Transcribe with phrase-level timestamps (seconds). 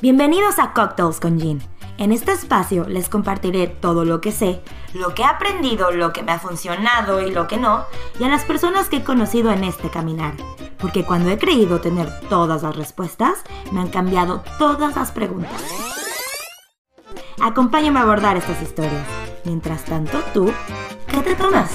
[0.00, 1.60] Bienvenidos a Cocktails con Jean.
[1.96, 4.62] En este espacio les compartiré todo lo que sé,
[4.94, 7.84] lo que he aprendido, lo que me ha funcionado y lo que no,
[8.20, 10.34] y a las personas que he conocido en este caminar.
[10.78, 13.42] Porque cuando he creído tener todas las respuestas,
[13.72, 15.64] me han cambiado todas las preguntas.
[17.40, 19.04] Acompáñame a abordar estas historias.
[19.44, 20.52] Mientras tanto, tú,
[21.08, 21.72] ¿qué te tomas?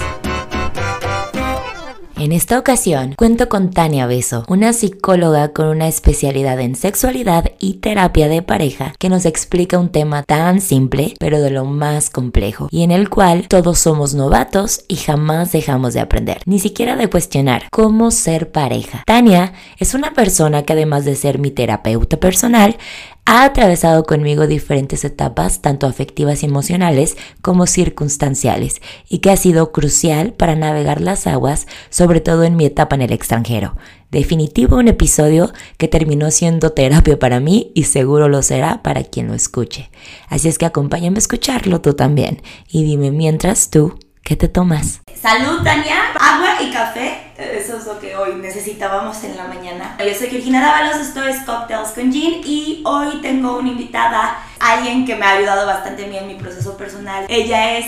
[2.24, 7.80] En esta ocasión cuento con Tania Beso, una psicóloga con una especialidad en sexualidad y
[7.80, 12.70] terapia de pareja que nos explica un tema tan simple pero de lo más complejo
[12.72, 17.10] y en el cual todos somos novatos y jamás dejamos de aprender, ni siquiera de
[17.10, 19.04] cuestionar cómo ser pareja.
[19.06, 22.78] Tania es una persona que además de ser mi terapeuta personal,
[23.26, 29.72] ha atravesado conmigo diferentes etapas, tanto afectivas y emocionales como circunstanciales, y que ha sido
[29.72, 33.76] crucial para navegar las aguas, sobre todo en mi etapa en el extranjero.
[34.12, 39.28] Definitivo un episodio que terminó siendo terapia para mí y seguro lo será para quien
[39.28, 39.90] lo escuche.
[40.30, 45.02] Así es que acompáñame a escucharlo tú también y dime mientras tú, ¿qué te tomas?
[45.20, 46.12] Salud, Tania.
[46.20, 47.23] Agua y café.
[47.52, 49.98] Eso es lo que hoy necesitábamos en la mañana.
[50.00, 55.06] Yo soy Georgina Dávalos, esto es Cocktails con Jean y hoy tengo una invitada, alguien
[55.06, 57.26] que me ha ayudado bastante a mí en mi proceso personal.
[57.28, 57.88] Ella es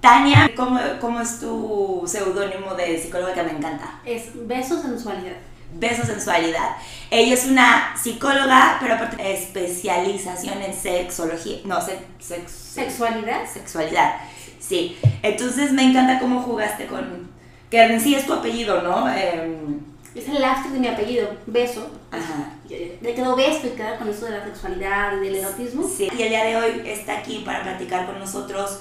[0.00, 0.50] Tania.
[0.56, 4.00] ¿Cómo, cómo es tu seudónimo de psicóloga que me encanta?
[4.04, 5.36] Es beso sensualidad.
[5.74, 6.76] Beso sensualidad.
[7.10, 13.42] Ella es una psicóloga, pero aparte especialización en sexología, no, sex, sexualidad.
[13.46, 14.16] Sexualidad.
[14.58, 14.98] Sí.
[15.22, 17.29] Entonces me encanta cómo jugaste con
[17.70, 19.08] que en sí es tu apellido, ¿no?
[19.08, 19.80] Em,
[20.14, 21.88] es el after de mi apellido, Beso.
[22.10, 22.54] Ajá.
[22.68, 25.88] Le quedó Beso y queda con eso de la sexualidad y del erotismo.
[25.88, 28.80] Sí, y el día de hoy está aquí para platicar con nosotros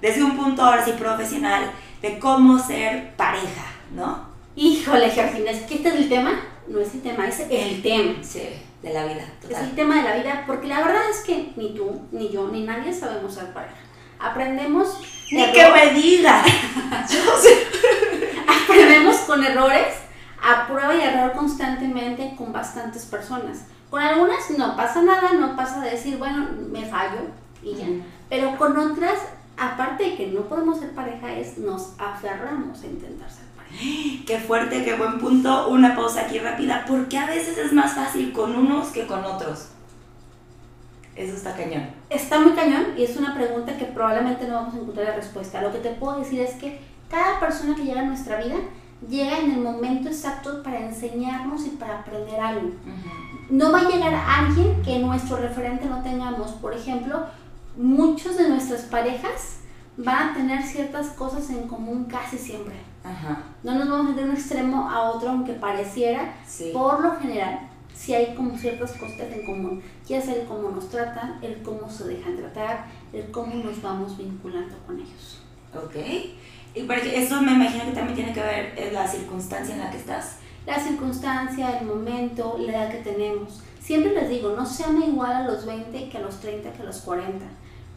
[0.00, 1.70] desde un punto ahora sí profesional
[2.02, 4.26] de cómo ser pareja, ¿no?
[4.54, 8.14] Híjole, Georgina, es que este es el tema, no es el tema, es el tema.
[8.22, 8.42] Sí,
[8.82, 9.24] de la vida.
[9.48, 12.48] Es el tema de la vida, porque la verdad es que ni tú, ni yo,
[12.48, 13.74] ni nadie sabemos ser pareja.
[14.18, 14.98] Aprendemos.
[15.30, 16.44] Ni que me diga.
[17.10, 17.66] yo sé.
[19.26, 19.94] Con errores,
[20.42, 23.64] a prueba y error constantemente con bastantes personas.
[23.90, 27.20] Con algunas no pasa nada, no pasa de decir, bueno, me fallo
[27.62, 27.86] y ya.
[28.28, 29.18] Pero con otras,
[29.56, 34.24] aparte de que no podemos ser pareja, es nos aferramos a intentar ser pareja.
[34.26, 35.68] Qué fuerte, qué buen punto.
[35.68, 39.68] Una pausa aquí rápida, porque a veces es más fácil con unos que con otros.
[41.16, 41.88] Eso está cañón.
[42.10, 45.62] Está muy cañón y es una pregunta que probablemente no vamos a encontrar la respuesta.
[45.62, 48.56] Lo que te puedo decir es que cada persona que llega a nuestra vida
[49.08, 52.70] llega en el momento exacto para enseñarnos y para aprender algo.
[53.50, 56.52] No va a llegar alguien que nuestro referente no tengamos.
[56.52, 57.26] Por ejemplo,
[57.76, 59.58] muchos de nuestras parejas
[59.96, 62.76] van a tener ciertas cosas en común casi siempre.
[63.62, 66.34] No nos vamos a de un extremo a otro, aunque pareciera.
[66.72, 67.60] Por lo general,
[67.94, 71.88] si hay como ciertas cosas en común, ya sea el cómo nos tratan, el cómo
[71.88, 75.40] se dejan tratar, el cómo nos vamos vinculando con ellos.
[75.74, 75.96] Ok.
[76.76, 79.90] Y porque eso me imagino que también tiene que ver en la circunstancia en la
[79.90, 80.36] que estás.
[80.66, 83.62] La circunstancia, el momento, la edad que tenemos.
[83.80, 86.82] Siempre les digo, no se ama igual a los 20 que a los 30 que
[86.82, 87.46] a los 40.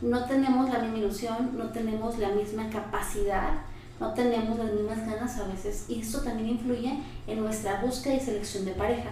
[0.01, 3.51] No tenemos la misma ilusión, no tenemos la misma capacidad,
[4.00, 5.84] no tenemos las mismas ganas a veces.
[5.89, 9.09] Y eso también influye en nuestra búsqueda y selección de pareja.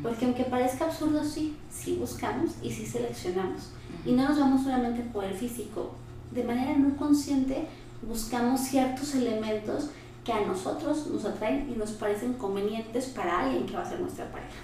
[0.00, 3.72] Porque aunque parezca absurdo, sí, sí buscamos y sí seleccionamos.
[4.06, 5.96] Y no nos vamos solamente por el físico.
[6.30, 7.66] De manera no consciente
[8.02, 9.90] buscamos ciertos elementos
[10.24, 14.00] que a nosotros nos atraen y nos parecen convenientes para alguien que va a ser
[14.00, 14.58] nuestra pareja.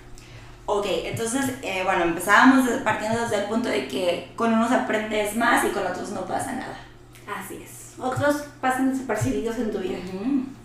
[0.66, 5.64] Ok, entonces, eh, bueno, empezábamos partiendo desde el punto de que con unos aprendes más
[5.64, 6.78] y con otros no pasa nada.
[7.26, 7.94] Así es.
[7.98, 9.98] Otros pasan desapercibidos en tu vida.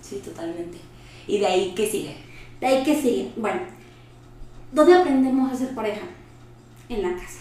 [0.02, 0.78] Sí, totalmente.
[1.28, 2.16] ¿Y de ahí qué sigue?
[2.60, 3.32] De ahí qué sigue.
[3.36, 3.62] Bueno,
[4.72, 6.06] ¿Dónde aprendemos a ser pareja?
[6.90, 7.40] En la casa.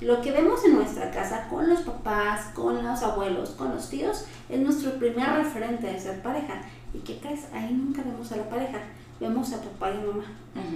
[0.00, 4.24] Lo que vemos en nuestra casa con los papás, con los abuelos, con los tíos,
[4.48, 6.62] es nuestro primer referente de ser pareja.
[6.94, 7.46] ¿Y qué crees?
[7.52, 8.78] Ahí nunca vemos a la pareja,
[9.20, 10.24] vemos a papá y mamá.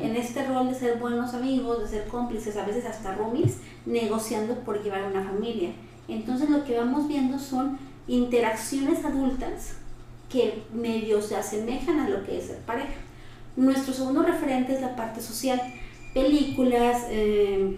[0.00, 4.54] En este rol de ser buenos amigos, de ser cómplices, a veces hasta roomies, negociando
[4.60, 5.70] por llevar una familia.
[6.08, 9.74] Entonces lo que vamos viendo son interacciones adultas
[10.30, 12.94] que medio se asemejan a lo que es ser pareja.
[13.56, 15.60] Nuestro segundo referente es la parte social,
[16.14, 17.76] películas, eh,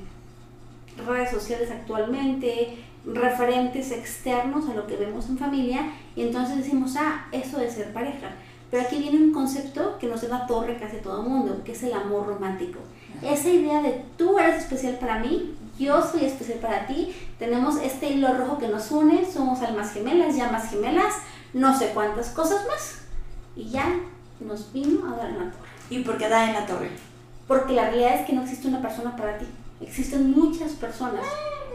[1.06, 7.27] redes sociales actualmente, referentes externos a lo que vemos en familia, y entonces decimos, ah,
[7.33, 8.31] eso de ser pareja.
[8.71, 11.83] Pero aquí viene un concepto que nos da torre casi todo el mundo, que es
[11.83, 12.81] el amor romántico.
[13.23, 18.11] Esa idea de tú eres especial para mí, yo soy especial para ti, tenemos este
[18.11, 21.15] hilo rojo que nos une, somos almas gemelas, llamas gemelas,
[21.55, 23.03] no sé cuántas cosas más.
[23.56, 24.00] Y ya
[24.41, 25.69] nos vino a dar en la torre.
[25.91, 26.91] ¿Y por qué da en la torre?
[27.47, 29.47] Porque la realidad es que no existe una persona para ti.
[29.80, 31.25] Existen muchas personas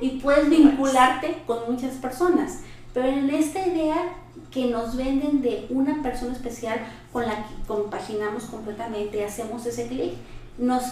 [0.01, 2.59] y puedes vincularte con muchas personas.
[2.93, 4.13] Pero en esta idea
[4.51, 6.79] que nos venden de una persona especial
[7.11, 10.13] con la que compaginamos completamente, hacemos ese clic,
[10.57, 10.83] nos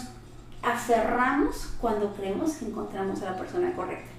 [0.62, 4.10] aferramos cuando creemos que encontramos a la persona correcta.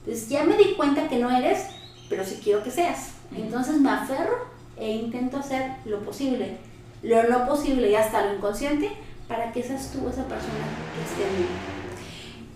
[0.00, 1.66] Entonces ya me di cuenta que no eres,
[2.08, 3.12] pero sí quiero que seas.
[3.34, 4.46] Entonces me aferro
[4.76, 6.58] e intento hacer lo posible,
[7.02, 8.90] lo no posible y hasta lo inconsciente
[9.26, 10.64] para que seas tú esa persona
[10.94, 11.77] que esté en mí.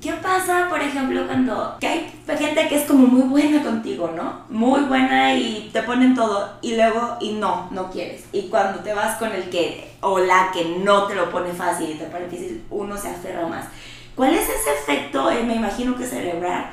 [0.03, 4.43] ¿Qué pasa, por ejemplo, cuando hay gente que es como muy buena contigo, ¿no?
[4.49, 8.25] Muy buena y te ponen todo y luego y no, no quieres.
[8.33, 11.91] Y cuando te vas con el que o la que no te lo pone fácil
[11.91, 13.67] y te pone difícil, uno se aferra más.
[14.17, 16.71] ¿Cuál es ese efecto, eh, me imagino que cerebral,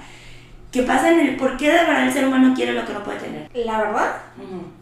[0.71, 3.03] ¿Qué pasa en el por qué de verdad el ser humano quiere lo que no
[3.03, 3.49] puede tener?
[3.65, 4.17] La verdad,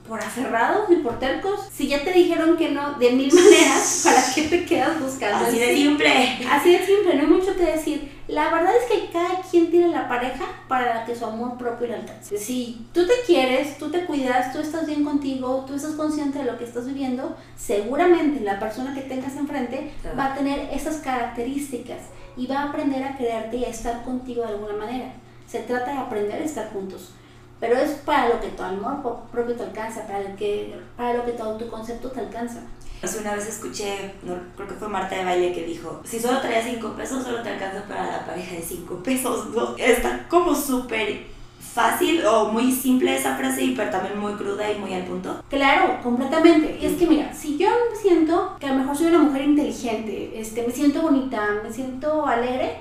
[0.05, 1.61] por aferrados y por tercos.
[1.71, 5.45] Si ya te dijeron que no de mil maneras, ¿para qué te quedas buscando?
[5.45, 6.39] Así de simple.
[6.51, 8.17] Así de simple, no hay mucho que decir.
[8.27, 11.95] La verdad es que cada quien tiene la pareja para que su amor propio le
[11.95, 12.37] alcance.
[12.37, 16.45] Si tú te quieres, tú te cuidas, tú estás bien contigo, tú estás consciente de
[16.45, 21.99] lo que estás viviendo, seguramente la persona que tengas enfrente va a tener esas características
[22.35, 25.13] y va a aprender a quererte y a estar contigo de alguna manera.
[25.47, 27.11] Se trata de aprender a estar juntos.
[27.59, 31.25] Pero es para lo que tu amor propio te alcanza, para, el que, para lo
[31.25, 32.59] que todo tu concepto te alcanza.
[33.01, 36.41] Hace una vez escuché, no, creo que fue Marta de Baile que dijo, si solo
[36.41, 39.49] traes 5 pesos, solo te alcanza para la pareja de 5 pesos.
[39.49, 39.75] ¿no?
[39.77, 44.94] Está como súper fácil o muy simple esa frase, pero también muy cruda y muy
[44.94, 45.44] al punto.
[45.47, 46.77] Claro, completamente.
[46.81, 49.44] Y es que mira, si yo me siento que a lo mejor soy una mujer
[49.44, 52.77] inteligente, este, me siento bonita, me siento alegre,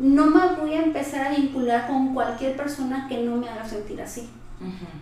[0.00, 4.00] no me voy a empezar a vincular con cualquier persona que no me haga sentir
[4.00, 4.28] así.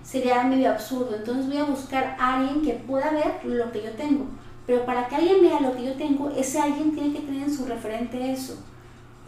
[0.02, 1.14] Sería medio absurdo.
[1.16, 4.26] Entonces voy a buscar a alguien que pueda ver lo que yo tengo.
[4.66, 7.54] Pero para que alguien vea lo que yo tengo, ese alguien tiene que tener en
[7.54, 8.58] su referente eso.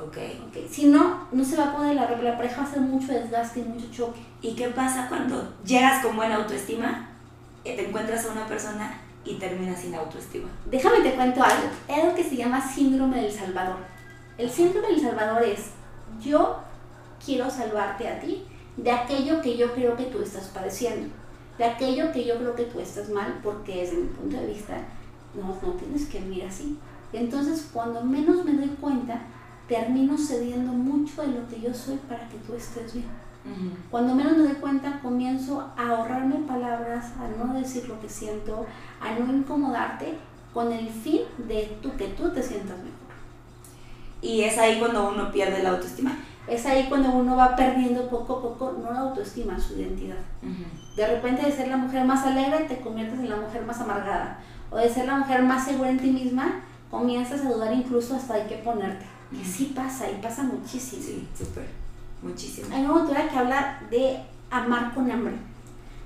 [0.08, 0.42] Okay.
[0.48, 0.66] okay.
[0.68, 3.60] Si no, no se va a poder, la, la pareja va a hacer mucho desgaste
[3.60, 4.20] y mucho choque.
[4.42, 7.08] ¿Y qué pasa cuando llegas con buena autoestima,
[7.64, 10.48] y te encuentras a una persona y terminas sin autoestima?
[10.70, 11.68] Déjame te cuento algo.
[11.86, 13.76] Es algo que se llama síndrome del Salvador.
[14.40, 15.66] El síndrome del Salvador es,
[16.18, 16.56] yo
[17.22, 18.42] quiero salvarte a ti
[18.78, 21.10] de aquello que yo creo que tú estás padeciendo,
[21.58, 24.78] de aquello que yo creo que tú estás mal, porque desde mi punto de vista
[25.34, 26.78] no, no tienes que mirar así.
[27.12, 29.20] Entonces, cuando menos me doy cuenta,
[29.68, 33.08] termino cediendo mucho de lo que yo soy para que tú estés bien.
[33.90, 38.64] Cuando menos me doy cuenta, comienzo a ahorrarme palabras, a no decir lo que siento,
[39.02, 40.16] a no incomodarte,
[40.54, 42.99] con el fin de tú, que tú te sientas mejor.
[44.22, 46.16] Y es ahí cuando uno pierde la autoestima.
[46.46, 50.16] Es ahí cuando uno va perdiendo poco a poco, no la autoestima, su identidad.
[50.96, 54.38] De repente de ser la mujer más alegre te conviertes en la mujer más amargada.
[54.70, 58.34] O de ser la mujer más segura en ti misma, comienzas a dudar incluso hasta
[58.34, 59.06] hay que ponerte.
[59.30, 61.02] Que sí pasa, y pasa muchísimo.
[61.02, 61.68] Sí, súper,
[62.20, 62.74] muchísimo.
[62.74, 64.20] Hay una autora que habla de
[64.50, 65.34] amar con hambre.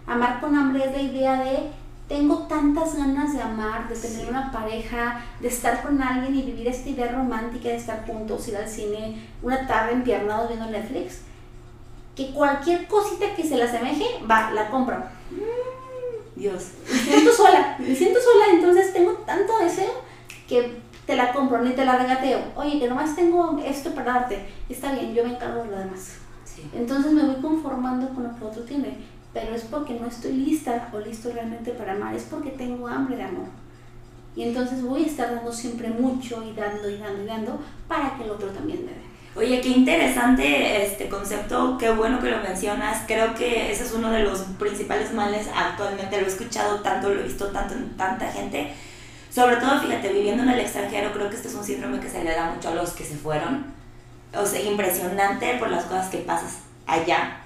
[0.07, 1.71] Amar con hambre es la idea de
[2.09, 6.69] tengo tantas ganas de amar, de tener una pareja, de estar con alguien y vivir
[6.69, 11.21] esta idea romántica de estar juntos, ir al cine, una tarde empiernados viendo Netflix,
[12.15, 14.99] que cualquier cosita que se le asemeje, va, la compro.
[15.31, 16.73] Mm, Dios.
[16.91, 20.03] Me siento sola, me siento sola, entonces tengo tanto deseo
[20.47, 22.41] que te la compro, ni te la regateo.
[22.55, 24.47] Oye, que nomás tengo esto para darte.
[24.69, 26.19] Está bien, yo me encargo de lo demás.
[26.73, 28.97] Entonces me voy conformando con lo que otro tiene
[29.35, 33.17] pero es porque no estoy lista o listo realmente para amar, es porque tengo hambre
[33.17, 33.49] de amor.
[34.37, 38.17] Y entonces voy a estar dando siempre mucho y dando y dando y dando para
[38.17, 39.05] que el otro también me dé.
[39.37, 43.03] Oye, qué interesante este concepto, qué bueno que lo mencionas.
[43.07, 46.21] Creo que ese es uno de los principales males actualmente.
[46.21, 48.73] Lo he escuchado tanto, lo he visto tanto en tanta gente.
[49.31, 52.23] Sobre todo, fíjate, viviendo en el extranjero, creo que este es un síndrome que se
[52.23, 53.67] le da mucho a los que se fueron.
[54.37, 57.44] O sea, impresionante por las cosas que pasas allá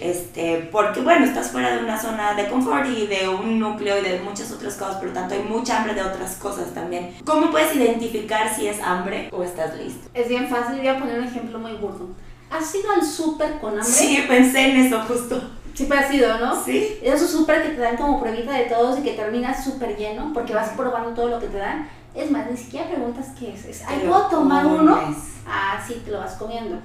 [0.00, 4.02] este, porque bueno, estás fuera de una zona de confort y de un núcleo y
[4.02, 7.14] de muchas otras cosas, por lo tanto hay mucha hambre de otras cosas también.
[7.24, 10.08] ¿Cómo puedes identificar si es hambre o estás listo?
[10.14, 12.08] Es bien fácil, voy a poner un ejemplo muy burdo.
[12.50, 13.84] ¿Has ido al súper con hambre?
[13.84, 15.40] Sí, pensé en eso justo.
[15.74, 16.62] Siempre has ido, ¿no?
[16.62, 16.98] Sí.
[17.02, 20.54] Esos súper que te dan como pruebita de todos y que terminas súper lleno porque
[20.54, 21.88] vas probando todo lo que te dan.
[22.14, 23.64] Es más, ni siquiera preguntas qué es.
[23.64, 25.00] es ¿Puedo tomar uno?
[25.46, 26.76] Ah, sí, te lo vas comiendo.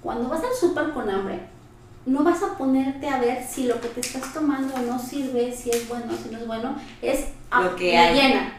[0.00, 1.40] Cuando vas al súper con hambre,
[2.06, 5.70] no vas a ponerte a ver si lo que te estás tomando no sirve, si
[5.70, 8.52] es bueno, si no es bueno, es lo que llena.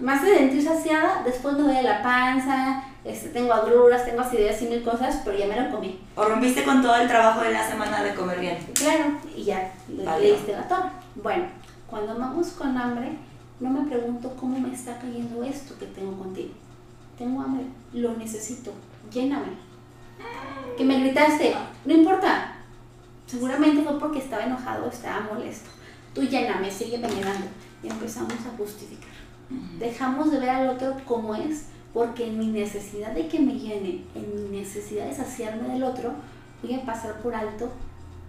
[0.00, 4.66] Más de sentir saciada, después me duele la panza, este, tengo agruras, tengo acidez y
[4.66, 6.00] mil cosas, pero ya me lo comí.
[6.16, 8.58] O rompiste con todo el trabajo de la semana de comer bien.
[8.74, 10.90] Claro, y ya le, diste la torre.
[11.16, 11.44] Bueno,
[11.86, 13.12] cuando vamos con hambre,
[13.58, 16.52] no me pregunto cómo me está cayendo esto que tengo contigo.
[17.16, 18.72] Tengo hambre, lo necesito,
[19.12, 19.48] lléname
[20.76, 22.59] Que me gritaste, no importa.
[23.30, 25.70] Seguramente fue porque estaba enojado, estaba molesto.
[26.12, 27.46] Tú lléname, sigue envenenando.
[27.80, 29.08] Y empezamos a justificar.
[29.78, 34.04] Dejamos de ver al otro como es, porque en mi necesidad de que me llene,
[34.16, 36.12] en mi necesidad de saciarme del otro,
[36.60, 37.70] voy a pasar por alto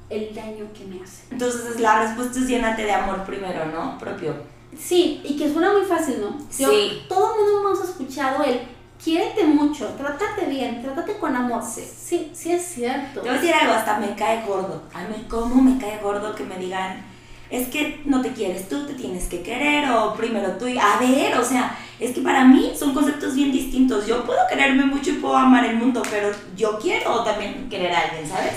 [0.09, 1.23] el daño que me hace.
[1.31, 3.97] Entonces la respuesta es llénate de amor primero, ¿no?
[3.97, 4.35] Propio.
[4.77, 6.37] Sí, y que suena muy fácil, ¿no?
[6.49, 7.03] sí.
[7.09, 8.59] Todo el mundo hemos escuchado el
[9.03, 11.63] quiérete mucho, trátate bien, trátate con amor.
[11.63, 13.21] Sí, sí, sí es cierto.
[13.21, 14.83] Te voy a decir algo, hasta me cae gordo.
[14.93, 17.03] A mí, ¿cómo me cae gordo que me digan,
[17.49, 20.77] es que no te quieres tú, te tienes que querer, o primero tú y.
[20.77, 24.07] A ver, o sea, es que para mí son conceptos bien distintos.
[24.07, 27.99] Yo puedo quererme mucho y puedo amar el mundo, pero yo quiero también querer a
[27.99, 28.53] alguien, ¿sabes?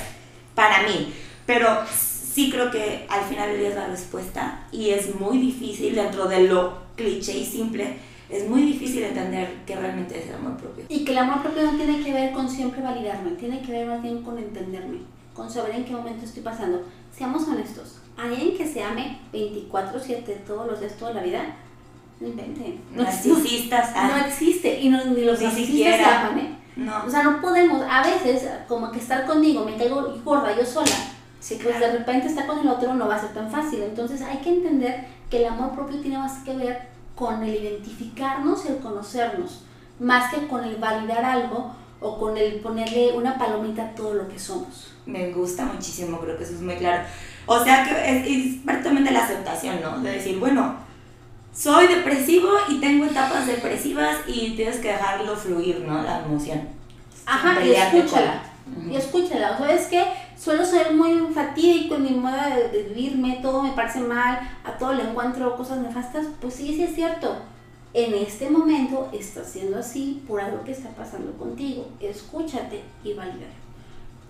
[0.55, 1.13] Para mí.
[1.45, 5.95] Pero sí creo que al final del día es la respuesta y es muy difícil
[5.95, 7.99] dentro de lo cliché y simple
[8.29, 10.85] es muy difícil entender que realmente es el amor propio.
[10.89, 13.87] Y que el amor propio no tiene que ver con siempre validarme, tiene que ver
[13.87, 14.99] más bien con entenderme,
[15.35, 16.83] con saber en qué momento estoy pasando.
[17.17, 21.43] Seamos honestos, alguien que se ame 24/7 todos los días, toda la vida,
[22.21, 22.81] no inventen.
[22.95, 23.95] Narcisistas.
[23.95, 26.57] No, no, existe, y no, ni los ni narcisistas se aman, ¿eh?
[26.77, 27.05] No.
[27.07, 30.91] O sea, no podemos, a veces, como que estar conmigo, me caigo gorda yo sola,
[31.39, 33.83] sí, pues de repente estar con el otro no va a ser tan fácil.
[33.83, 38.65] Entonces hay que entender que el amor propio tiene más que ver con el identificarnos
[38.65, 39.63] y el conocernos,
[40.01, 44.29] más que con el validar algo o con el ponerle una palomita a todo lo
[44.29, 44.93] que somos.
[45.07, 47.05] Me gusta muchísimo, creo que eso es muy claro.
[47.47, 50.01] O sea que es, es prácticamente la aceptación, ¿no?
[50.01, 50.77] De decir, bueno,
[51.55, 56.03] soy depresivo y tengo etapas depresivas y tienes que dejarlo fluir, ¿no?
[56.03, 56.69] La emoción.
[57.27, 58.43] Ajá, y escúchala.
[58.91, 59.57] Y escúchala.
[59.57, 60.05] ¿Sabes qué?
[60.45, 62.37] Suelo ser muy fatídico en mi modo
[62.71, 66.83] de, vivirme, todo me parece mal, a todo le encuentro cosas nefastas, pues sí, sí
[66.83, 67.35] es cierto.
[67.95, 71.87] En este momento está siendo así por algo que está pasando contigo.
[72.01, 73.47] Escúchate y valida.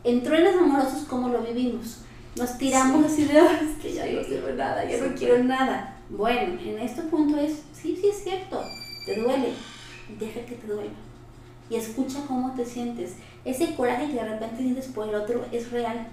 [0.05, 2.03] En truenos amorosos, ¿cómo lo vivimos?
[2.37, 5.97] Nos tiramos así de, es que ya no quiero nada, ya no quiero nada.
[6.11, 8.63] Bueno, en este punto es, sí, sí es cierto,
[9.07, 9.49] te duele,
[10.21, 10.93] deja que te duela.
[11.71, 15.71] Y escucha cómo te sientes ese coraje que de repente sientes por el otro es
[15.71, 16.07] real.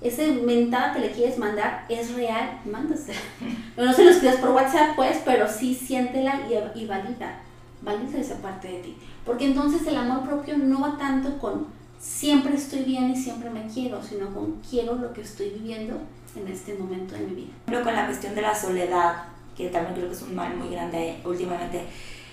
[0.00, 3.18] Ese mentada que le quieres mandar es real, mándasela.
[3.76, 7.40] No se lo escribas por WhatsApp, pues, pero sí siéntela y, y valida.
[7.82, 8.96] Valida esa parte de ti.
[9.24, 11.66] Porque entonces el amor propio no va tanto con
[11.98, 15.98] siempre estoy bien y siempre me quiero, sino con quiero lo que estoy viviendo
[16.36, 17.52] en este momento de mi vida.
[17.66, 19.24] Pero con la cuestión de la soledad,
[19.56, 21.84] que también creo que es un mal muy grande últimamente,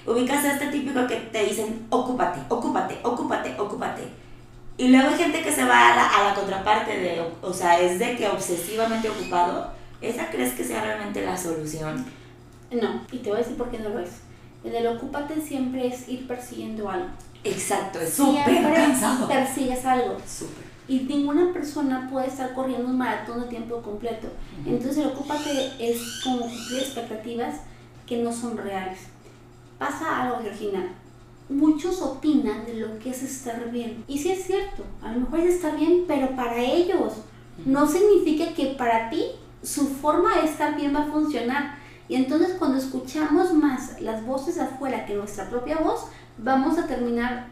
[0.06, 4.24] ubicas a este típico que te dicen, ocúpate, ocúpate, ocúpate, ocúpate
[4.78, 7.80] y luego hay gente que se va a la, a la contraparte de, o sea,
[7.80, 9.72] es de que obsesivamente ocupado.
[10.02, 12.04] ¿Esa crees que sea realmente la solución?
[12.72, 14.10] No, y te voy a decir por qué no lo es.
[14.64, 17.08] En el ocúpate siempre es ir persiguiendo algo.
[17.44, 19.28] Exacto, es súper cansado.
[19.28, 20.18] persigues algo.
[20.28, 20.64] Súper.
[20.88, 24.28] Y ninguna persona puede estar corriendo un maratón de tiempo completo.
[24.66, 27.56] Entonces el ocúpate es como cumplir expectativas
[28.08, 29.00] que no son reales.
[29.84, 30.94] Pasa algo, Georgina
[31.50, 34.06] muchos opinan de lo que es estar bien.
[34.08, 37.14] Y sí es cierto, a lo mejor es estar bien, pero para ellos
[37.66, 39.26] no significa que para ti
[39.62, 41.76] su forma de estar bien va a funcionar.
[42.08, 46.06] Y entonces cuando escuchamos más las voces afuera que nuestra propia voz,
[46.38, 47.48] vamos a terminar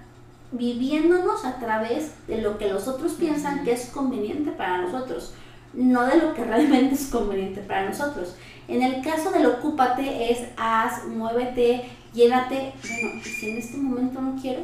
[0.53, 5.33] viviéndonos a través de lo que los otros piensan que es conveniente para nosotros,
[5.73, 8.35] no de lo que realmente es conveniente para nosotros.
[8.67, 14.39] En el caso del ocúpate es haz, muévete, llénate, bueno, si en este momento no
[14.41, 14.62] quiero,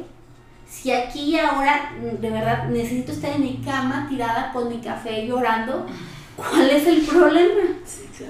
[0.68, 5.26] si aquí y ahora de verdad necesito estar en mi cama tirada con mi café
[5.26, 5.86] llorando,
[6.36, 7.62] ¿cuál es el problema?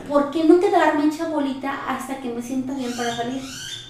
[0.08, 3.42] ¿Por qué no quedarme hecha bolita hasta que me sienta bien para salir?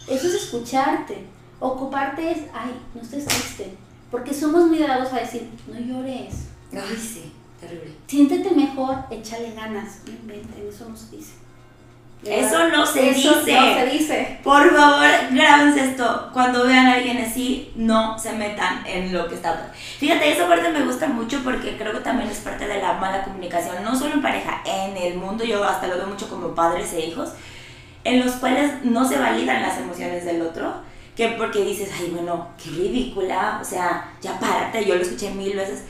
[0.09, 1.27] Eso es escucharte.
[1.61, 3.75] Ocuparte es, ay, no estés triste.
[4.11, 6.47] Porque somos muy dados a decir, no llores.
[6.73, 7.95] Ay, sí, terrible.
[8.07, 10.01] Siéntete mejor, échale ganas.
[10.07, 11.33] Inventen, eso no se dice.
[12.25, 13.53] Eso no se Eso dice.
[13.53, 14.39] no se dice.
[14.43, 16.31] Por favor, grábense esto.
[16.33, 19.71] Cuando vean a alguien así, no se metan en lo que está.
[19.99, 23.23] Fíjate, esa parte me gusta mucho porque creo que también es parte de la mala
[23.23, 25.45] comunicación, no solo en pareja, en el mundo.
[25.45, 27.31] Yo hasta lo veo mucho como padres e hijos,
[28.05, 30.73] en los cuales no se validan las emociones del otro.
[31.17, 35.57] Que porque dices, ay, bueno, qué ridícula, o sea, ya párate, yo lo escuché mil
[35.57, 35.83] veces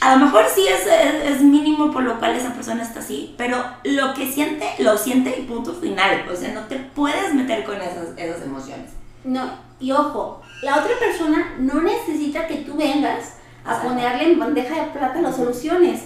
[0.00, 3.56] a lo mejor sí es, es, mínimo por lo cual esa persona está así, pero
[3.84, 6.26] lo que siente, lo siente y punto final.
[6.30, 8.90] O sea, no te puedes meter con esas, esas emociones.
[9.24, 9.50] No,
[9.80, 13.34] y ojo, la otra persona no necesita que tú vengas
[13.64, 16.02] a ponerle en bandeja de plata las soluciones,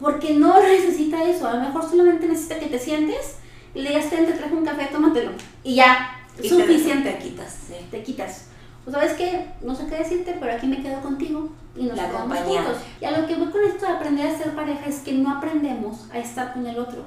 [0.00, 1.48] porque no necesita eso.
[1.48, 3.36] A lo mejor solamente necesita que te sientes
[3.74, 5.32] y le digas, te traje un café, tómatelo.
[5.64, 7.10] Y ya, y suficiente.
[7.10, 7.74] Te, quitas, sí.
[7.90, 8.48] Te quitas.
[8.86, 12.08] O sabes qué, no sé qué decirte, pero aquí me quedo contigo y nos La
[12.08, 12.76] quedamos juntos.
[13.00, 15.30] Y a lo que voy con esto de aprender a ser pareja es que no
[15.30, 17.04] aprendemos a estar con el otro.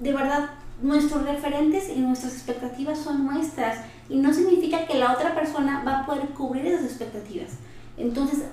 [0.00, 0.50] De verdad,
[0.82, 6.00] nuestros referentes y nuestras expectativas son nuestras y no significa que la otra persona va
[6.00, 7.52] a poder cubrir esas expectativas.
[7.96, 8.44] Entonces,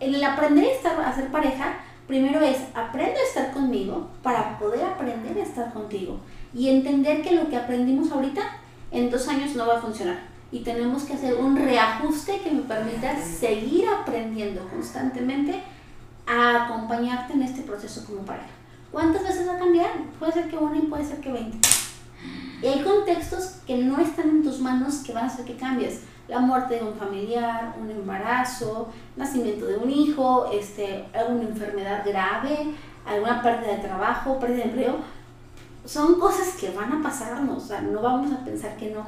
[0.00, 1.76] el aprender a, estar, a ser pareja,
[2.08, 6.18] primero es aprendo a estar conmigo para poder aprender a estar contigo
[6.52, 8.42] y entender que lo que aprendimos ahorita
[8.90, 12.62] en dos años no va a funcionar y tenemos que hacer un reajuste que me
[12.62, 15.62] permita seguir aprendiendo constantemente
[16.26, 18.48] a acompañarte en este proceso como pareja.
[18.90, 19.90] ¿Cuántas veces va a cambiar?
[20.18, 21.58] Puede ser que una y puede ser que 20.
[22.62, 26.02] Y hay contextos que no están en tus manos que van a hacer que cambies.
[26.28, 32.74] La muerte de un familiar, un embarazo, nacimiento de un hijo, este, alguna enfermedad grave,
[33.06, 34.96] alguna pérdida de trabajo, pérdida de empleo.
[35.84, 39.04] Son cosas que van a pasarnos, o sea, no vamos a pensar que no.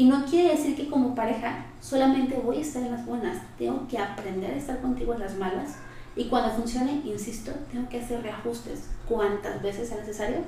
[0.00, 3.86] Y no quiere decir que como pareja solamente voy a estar en las buenas, tengo
[3.86, 5.72] que aprender a estar contigo en las malas.
[6.16, 10.38] Y cuando funcione, insisto, tengo que hacer reajustes cuantas veces sea necesario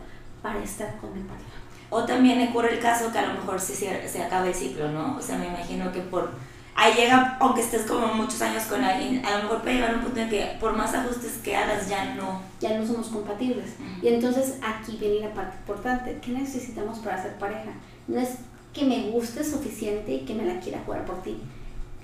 [0.40, 1.50] para estar con mi pareja.
[1.90, 3.74] O también ocurre el caso que a lo mejor se,
[4.08, 5.18] se acaba el ciclo, ¿no?
[5.18, 6.30] O sea, me imagino que por...
[6.74, 10.00] Ahí llega, aunque estés como muchos años con alguien, a lo mejor puede llegar un
[10.00, 12.40] punto en que por más ajustes que hagas ya no...
[12.58, 13.74] ya no somos compatibles.
[13.78, 14.06] Ujú.
[14.06, 16.18] Y entonces aquí viene la parte importante.
[16.22, 17.72] ¿Qué necesitamos para ser pareja?
[18.08, 18.38] No es
[18.72, 21.36] que me guste suficiente y que me la quiera jugar por ti.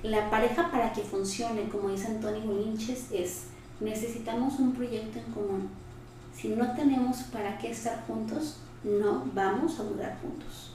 [0.02, 3.44] La pareja para que funcione, como dice Antonio Bolinches, es
[3.80, 5.68] necesitamos un proyecto en común.
[6.34, 10.72] Si no tenemos para qué estar juntos, no vamos a durar juntos.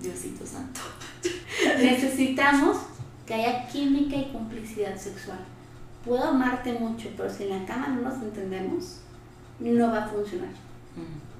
[0.00, 0.80] Diosito santo.
[1.78, 2.78] Necesitamos
[3.26, 5.38] que haya química y complicidad sexual.
[6.04, 9.00] Puedo amarte mucho, pero si en la cama no nos entendemos,
[9.60, 10.50] no va a funcionar.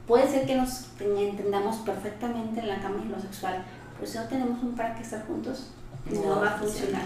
[0.07, 3.65] Puede ser que nos ten- entendamos perfectamente en la cama y en lo sexual,
[3.99, 5.71] pero si no tenemos un para qué estar juntos,
[6.11, 7.03] no, va a funcionar.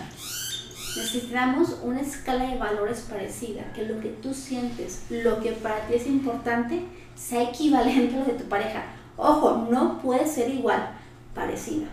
[0.96, 5.94] Necesitamos una escala de valores parecida, que lo que tú sientes, lo que para ti
[5.94, 6.82] es importante,
[7.14, 8.82] sea equivalente a lo de tu pareja.
[9.16, 10.90] Ojo, no puede ser igual,
[11.34, 11.86] parecida.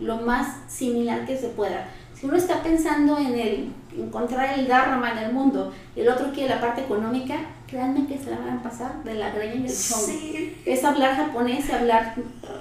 [0.00, 1.88] Lo más similar que se pueda.
[2.14, 6.32] Si uno está pensando en el encontrar el dharma en el mundo y el otro
[6.32, 7.36] quiere la parte económica,
[7.74, 10.62] créanme que se la van a pasar de la greña y el chongo Sí.
[10.64, 12.14] es hablar japonés, hablar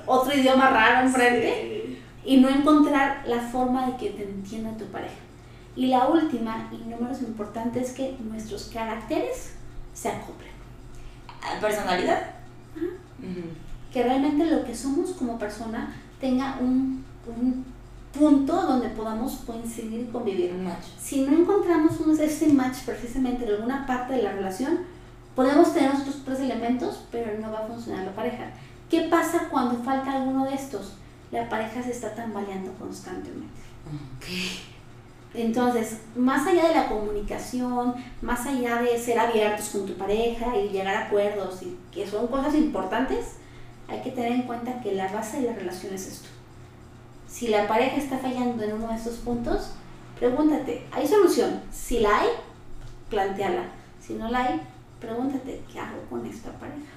[0.07, 5.13] otro idioma raro enfrente y no encontrar la forma de que te entienda tu pareja.
[5.75, 9.51] Y la última y no menos importante es que nuestros caracteres
[9.93, 10.49] se acoplen.
[11.43, 12.31] Ah, ¿Personalidad?
[12.75, 13.49] Ujú.
[13.93, 17.65] Que realmente lo que somos como persona tenga un, un
[18.17, 20.53] punto donde podamos coincidir y convivir.
[20.53, 20.85] Un match.
[20.99, 24.91] Si no encontramos un, ese match precisamente en alguna parte de la relación,
[25.35, 28.51] podemos tener otros tres elementos, pero no va a funcionar la pareja.
[28.89, 30.93] ¿Qué pasa cuando falta alguno de estos?
[31.31, 33.61] La pareja se está tambaleando constantemente.
[33.87, 34.27] Ok.
[35.33, 40.69] Entonces, más allá de la comunicación, más allá de ser abiertos con tu pareja y
[40.69, 43.37] llegar a acuerdos, y que son cosas importantes,
[43.87, 46.29] hay que tener en cuenta que la base de la relación es esto.
[47.27, 49.71] Si la pareja está fallando en uno de estos puntos,
[50.19, 51.61] pregúntate, ¿hay solución?
[51.71, 52.27] Si la hay,
[53.09, 53.63] planteala.
[53.99, 54.61] Si no la hay,
[55.03, 56.91] pregúntate, ¿qué hago con esta pareja?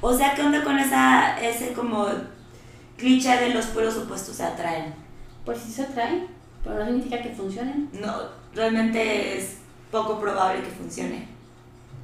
[0.00, 2.06] O sea, ¿qué onda con esa, ese como
[2.96, 4.94] cliché de los pueblos opuestos se atraen?
[5.44, 6.26] Pues sí se atraen,
[6.62, 7.88] pero no significa que funcionen.
[7.92, 8.14] No,
[8.54, 9.58] realmente es
[9.90, 11.26] poco probable que funcione.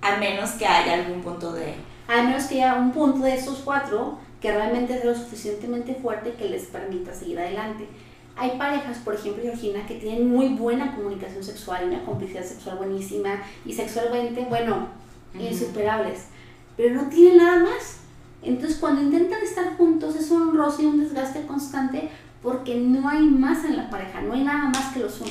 [0.00, 1.74] A menos que haya algún punto de...
[2.08, 6.34] Al menos que haya un punto de estos cuatro que realmente sea lo suficientemente fuerte
[6.34, 7.88] que les permita seguir adelante.
[8.36, 12.76] Hay parejas, por ejemplo, Georgina, que tienen muy buena comunicación sexual y una complicidad sexual
[12.76, 14.88] buenísima y sexualmente, bueno,
[15.38, 16.26] Insuperables,
[16.76, 17.98] pero no tienen nada más.
[18.42, 22.10] Entonces, cuando intentan estar juntos, es un roce y un desgaste constante
[22.42, 25.30] porque no hay más en la pareja, no hay nada más que los une.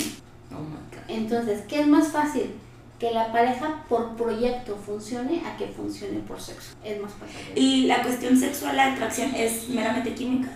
[0.52, 1.04] Oh my God.
[1.08, 2.52] Entonces, ¿qué es más fácil?
[3.00, 6.76] Que la pareja por proyecto funcione a que funcione por sexo.
[6.84, 7.38] Es más fácil.
[7.56, 10.50] Y la cuestión sexual, la atracción es meramente química.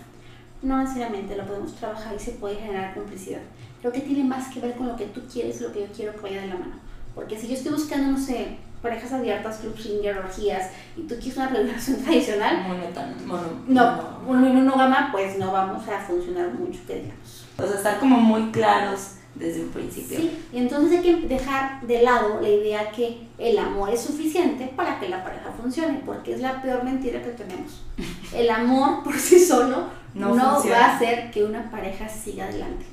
[0.63, 3.41] No necesariamente lo podemos trabajar y se puede generar complicidad.
[3.81, 5.87] Creo que tiene más que ver con lo que tú quieres y lo que yo
[5.95, 6.75] quiero que vaya de la mano.
[7.13, 11.37] Porque si yo estoy buscando, no sé, parejas abiertas, club swinger, orgías, y tú quieres
[11.37, 13.15] una relación tradicional, Monótono.
[13.25, 17.45] Mono, no, mono- monógama, pues no vamos a funcionar mucho, que digamos.
[17.57, 20.17] O sea, estar como muy claros desde un principio.
[20.19, 24.71] Sí, y entonces hay que dejar de lado la idea que el amor es suficiente
[24.75, 27.83] para que la pareja funcione, porque es la peor mentira que tenemos.
[28.33, 32.85] El amor por sí solo No no, va a hacer que una pareja siga adelante.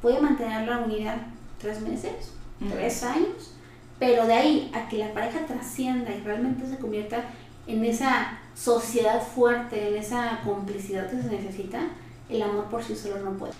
[0.00, 1.16] Puede mantenerla unida
[1.60, 2.32] tres meses,
[2.70, 3.54] tres años,
[3.98, 7.24] pero de ahí a que la pareja trascienda y realmente se convierta
[7.66, 11.80] en esa sociedad fuerte, en esa complicidad que se necesita,
[12.28, 13.52] el amor por sí solo no puede.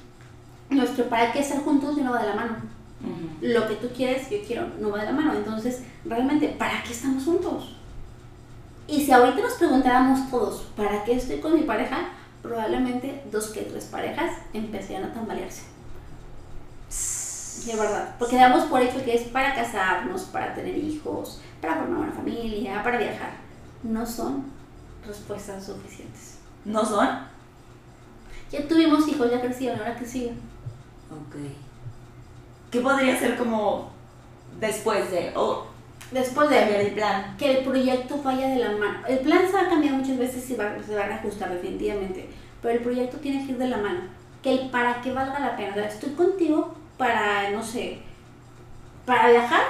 [0.71, 2.57] Nuestro para qué estar juntos no va de la mano.
[3.41, 5.35] Lo que tú quieres, yo quiero, no va de la mano.
[5.35, 7.77] Entonces, realmente, ¿para qué estamos juntos?
[8.87, 12.09] Y si ahorita nos preguntáramos todos, ¿para qué estoy con mi pareja?
[12.43, 15.63] Probablemente dos que tres parejas empezarían a tambalearse.
[17.67, 18.15] De verdad.
[18.19, 22.83] Porque damos por hecho que es para casarnos, para tener hijos, para formar una familia,
[22.83, 23.31] para viajar.
[23.83, 24.45] No son
[25.07, 26.39] respuestas suficientes.
[26.65, 27.09] ¿No son?
[28.51, 30.39] Ya tuvimos hijos, ya crecieron, ahora que siguen.
[31.11, 31.37] Ok.
[32.71, 33.91] ¿Qué podría ser como
[34.61, 35.67] después de, o
[36.11, 37.37] Después cambiar de el plan?
[37.37, 39.01] que el proyecto vaya de la mano.
[39.07, 42.31] El plan se va a cambiar muchas veces y va, se va a ajustar definitivamente,
[42.63, 44.01] pero el proyecto tiene que ir de la mano.
[44.43, 45.73] Que el para que valga la pena.
[45.73, 47.99] O sea, estoy contigo para, no sé,
[49.07, 49.63] para viajar,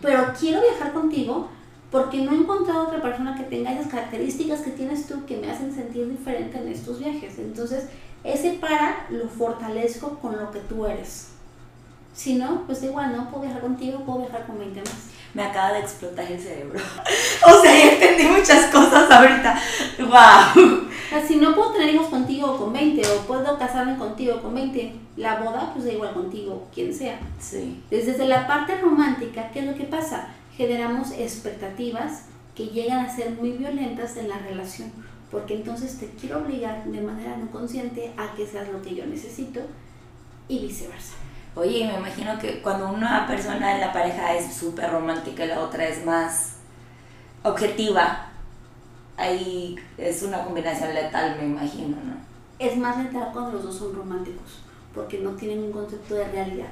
[0.00, 1.48] pero quiero viajar contigo
[1.90, 5.50] porque no he encontrado otra persona que tenga esas características que tienes tú que me
[5.50, 7.38] hacen sentir diferente en estos viajes.
[7.38, 7.88] Entonces,
[8.24, 11.28] ese para lo fortalezco con lo que tú eres.
[12.14, 15.08] Si no, pues igual, no puedo viajar contigo, puedo viajar con 20 más.
[15.34, 16.78] Me acaba de explotar el cerebro.
[17.46, 19.58] o sea, ya entendí muchas cosas ahorita.
[19.98, 20.88] ¡Wow!
[21.26, 25.40] Si no puedo tener hijos contigo con 20 o puedo casarme contigo con 20, la
[25.40, 27.18] boda pues da igual contigo, quien sea.
[27.38, 27.82] Sí.
[27.90, 30.28] Desde la parte romántica, ¿qué es lo que pasa?
[30.56, 34.92] Generamos expectativas que llegan a ser muy violentas en la relación,
[35.30, 39.06] porque entonces te quiero obligar de manera no consciente a que seas lo que yo
[39.06, 39.60] necesito
[40.48, 41.14] y viceversa.
[41.54, 45.60] Oye, me imagino que cuando una persona en la pareja es súper romántica y la
[45.60, 46.56] otra es más
[47.42, 48.31] objetiva,
[49.16, 52.14] ahí es una combinación letal, me imagino, ¿no?
[52.58, 54.60] Es más letal cuando los dos son románticos,
[54.94, 56.70] porque no tienen un concepto de realidad.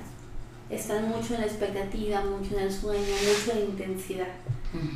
[0.69, 4.29] Están mucho en la expectativa, mucho en el sueño, mucho en la intensidad.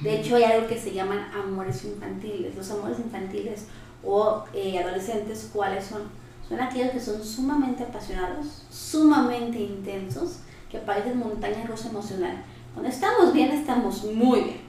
[0.05, 2.55] De hecho, hay algo que se llaman amores infantiles.
[2.55, 3.67] Los amores infantiles
[4.05, 6.03] o eh, adolescentes, ¿cuáles son?
[6.49, 12.45] Son aquellos que son sumamente apasionados, sumamente intensos, que parecen montaña rusa emocional.
[12.73, 14.61] Cuando estamos bien, estamos muy bien.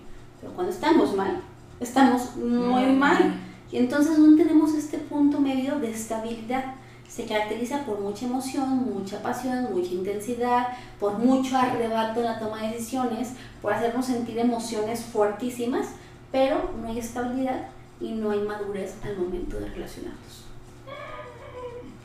[0.42, 1.42] Pero cuando estamos mal,
[1.80, 3.36] estamos muy mal.
[3.72, 6.76] Y entonces no tenemos este punto medio de estabilidad.
[7.08, 10.68] Se caracteriza por mucha emoción, mucha pasión, mucha intensidad,
[11.00, 15.88] por mucho arrebato en la toma de decisiones, por hacernos sentir emociones fuertísimas,
[16.32, 17.68] pero no hay estabilidad
[18.00, 20.46] y no hay madurez al momento de relacionarnos.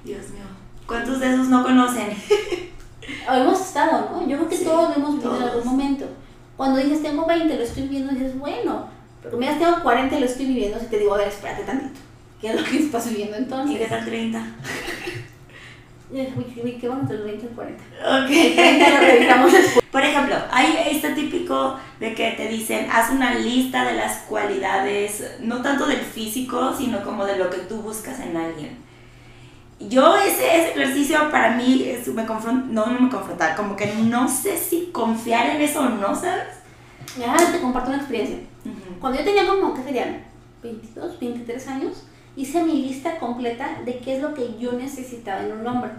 [0.04, 0.44] Dios mío.
[0.86, 2.08] ¿Cuántos de esos no conocen?
[3.28, 4.26] O hemos estado, ¿no?
[4.26, 6.04] Yo creo que Sí, todos lo hemos vivido en algún momento.
[6.56, 8.86] Cuando dices tengo 20, lo estoy viviendo, dices, bueno,
[9.22, 12.00] pero mira, tengo 40 y lo estoy viviendo, si te digo, a ver, espérate tantito.
[12.40, 13.78] ¿Qué es lo que estás viviendo ¿Y entonces?
[13.78, 14.42] qué tal 30?
[16.12, 16.32] Eh,
[16.64, 17.82] Uy, qué bueno, los 20 y 40.
[18.02, 18.26] Ok.
[18.56, 19.84] 30 lo revisamos después.
[19.92, 25.36] Por ejemplo, hay este típico de que te dicen, haz una lista de las cualidades,
[25.40, 28.78] no tanto del físico, sino como de lo que tú buscas en alguien.
[29.80, 34.28] Yo ese, ese ejercicio para mí es- me no, no me confronta, como que no
[34.28, 36.44] sé si confiar en eso o no, ¿sabes?
[37.18, 38.38] Ya te comparto una experiencia.
[39.00, 40.24] Cuando yo tenía como, ¿qué serían?
[40.62, 42.04] 22, 23 años,
[42.36, 45.90] hice mi lista completa de qué es lo que yo necesitaba en un hombre.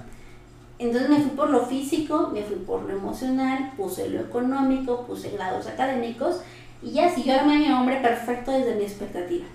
[0.79, 5.29] Entonces me fui por lo físico, me fui por lo emocional, puse lo económico, puse
[5.29, 6.41] grados académicos
[6.81, 9.45] y ya si yo armé a mi hombre perfecto desde mi expectativa.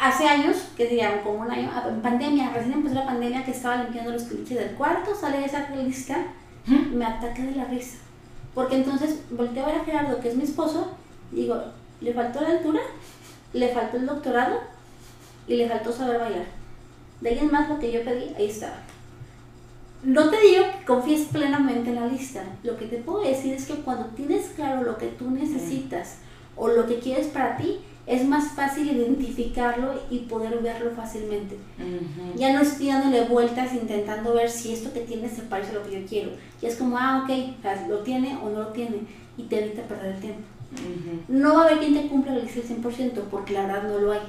[0.00, 3.50] Hace años, que dirían como un año, ah, en pandemia, recién empezó la pandemia que
[3.50, 6.26] estaba limpiando los clichés del cuarto, sale esa lista,
[6.92, 7.98] me ataqué de la risa.
[8.54, 10.92] Porque entonces volteo a ver a Gerardo, que es mi esposo,
[11.30, 11.56] digo,
[12.00, 12.80] le faltó la altura,
[13.52, 14.60] le faltó el doctorado
[15.46, 16.46] y le faltó saber bailar.
[17.20, 18.76] De ahí en más lo que yo pedí, ahí estaba.
[20.02, 22.44] No te digo que confíes plenamente en la lista.
[22.62, 26.18] Lo que te puedo decir es que cuando tienes claro lo que tú necesitas
[26.54, 31.58] o lo que quieres para ti, es más fácil identificarlo y poder verlo fácilmente.
[32.36, 35.84] Ya no estoy dándole vueltas intentando ver si esto que tiene se parece a lo
[35.84, 36.30] que yo quiero.
[36.62, 39.00] Y es como, ah, ok, lo tiene o no lo tiene.
[39.36, 40.42] Y te evita perder el tiempo.
[41.28, 44.20] No va a haber quien te cumpla al 100% porque la verdad no lo hay.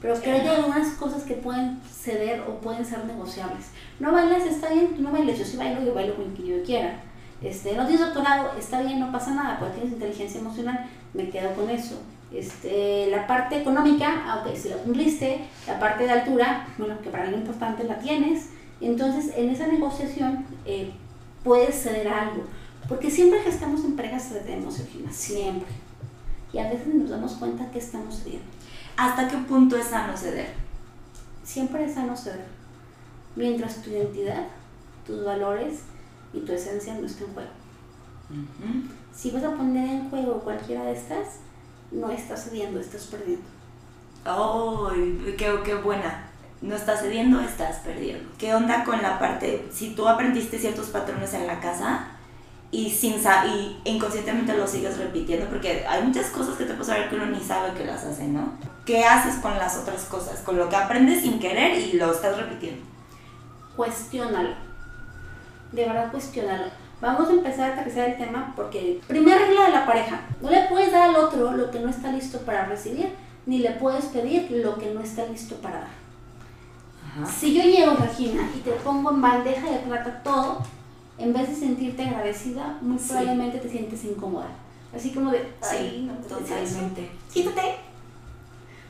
[0.00, 3.66] Pero creo que hay algunas cosas que pueden ceder o pueden ser negociables.
[4.00, 6.64] No bailas, está bien, tú no bailes, yo sí bailo, yo bailo con quien yo
[6.64, 7.00] quiera.
[7.40, 11.54] Este, no tienes doctorado, está bien, no pasa nada, porque tienes inteligencia emocional, me quedo
[11.54, 12.00] con eso.
[12.32, 17.10] Este, la parte económica, ah, ok, si la cumpliste, la parte de altura, bueno, que
[17.10, 18.50] para mí lo importante la tienes.
[18.80, 20.90] Entonces, en esa negociación eh,
[21.44, 22.42] puedes ceder algo.
[22.88, 25.68] Porque siempre que estamos en pareja cedemos, siempre.
[26.52, 28.46] Y a veces nos damos cuenta que estamos cediendo.
[28.96, 30.52] ¿Hasta qué punto es sano ceder?
[31.42, 32.46] Siempre es sano ceder.
[33.36, 34.46] Mientras tu identidad,
[35.06, 35.80] tus valores
[36.32, 37.50] y tu esencia no estén en juego.
[39.14, 41.38] Si vas a poner en juego cualquiera de estas,
[41.90, 43.44] no estás cediendo, estás perdiendo.
[44.24, 46.28] ¡Ay, qué, qué buena!
[46.60, 48.30] No estás cediendo, estás perdiendo.
[48.38, 52.06] ¿Qué onda con la parte, si tú aprendiste ciertos patrones en la casa,
[52.72, 57.10] y, sin y inconscientemente lo sigues repitiendo porque hay muchas cosas que te puedes saber
[57.10, 58.54] que uno ni sabe que las hace, ¿no?
[58.86, 60.40] ¿Qué haces con las otras cosas?
[60.40, 62.82] Con lo que aprendes sin querer y lo estás repitiendo.
[63.76, 64.54] Cuestiónalo.
[65.70, 66.64] De verdad, cuestiónalo.
[67.02, 70.62] Vamos a empezar a aterrizar el tema porque, primera regla de la pareja, no le
[70.62, 73.10] puedes dar al otro lo que no está listo para recibir,
[73.44, 77.28] ni le puedes pedir lo que no está listo para dar.
[77.28, 80.62] Si yo llego, Regina, y te pongo en bandeja de plata todo,
[81.18, 84.48] en vez de sentirte agradecida, muy probablemente te sientes incómoda.
[84.94, 87.10] Así como de, ay, no totalmente.
[87.32, 87.76] Quítate.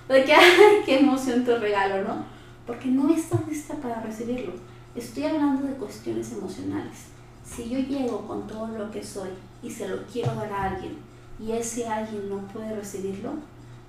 [0.08, 2.24] De que, ay, qué emoción tu regalo, ¿no?
[2.66, 4.52] Porque no estás lista para recibirlo.
[4.94, 7.06] Estoy hablando de cuestiones emocionales.
[7.44, 9.30] Si yo llego con todo lo que soy
[9.62, 10.96] y se lo quiero dar a alguien
[11.40, 13.32] y ese alguien no puede recibirlo,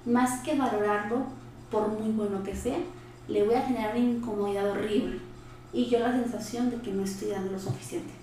[0.05, 1.23] más que valorarlo
[1.69, 2.79] por muy bueno que sea,
[3.27, 5.19] le voy a generar una incomodidad horrible
[5.71, 8.22] y yo la sensación de que no estoy dando lo suficiente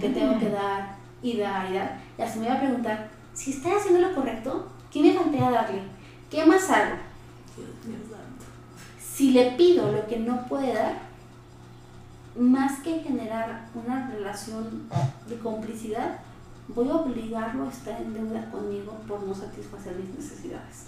[0.00, 2.00] que tengo que dar y dar y dar.
[2.18, 5.82] Y así me voy a preguntar, si estoy haciendo lo correcto, ¿qué me falta darle?
[6.30, 6.96] ¿Qué más hago?
[9.00, 11.08] Si le pido lo que no puede dar,
[12.36, 14.88] más que generar una relación
[15.28, 16.20] de complicidad,
[16.68, 20.86] voy a obligarlo a estar en deuda conmigo por no satisfacer mis necesidades.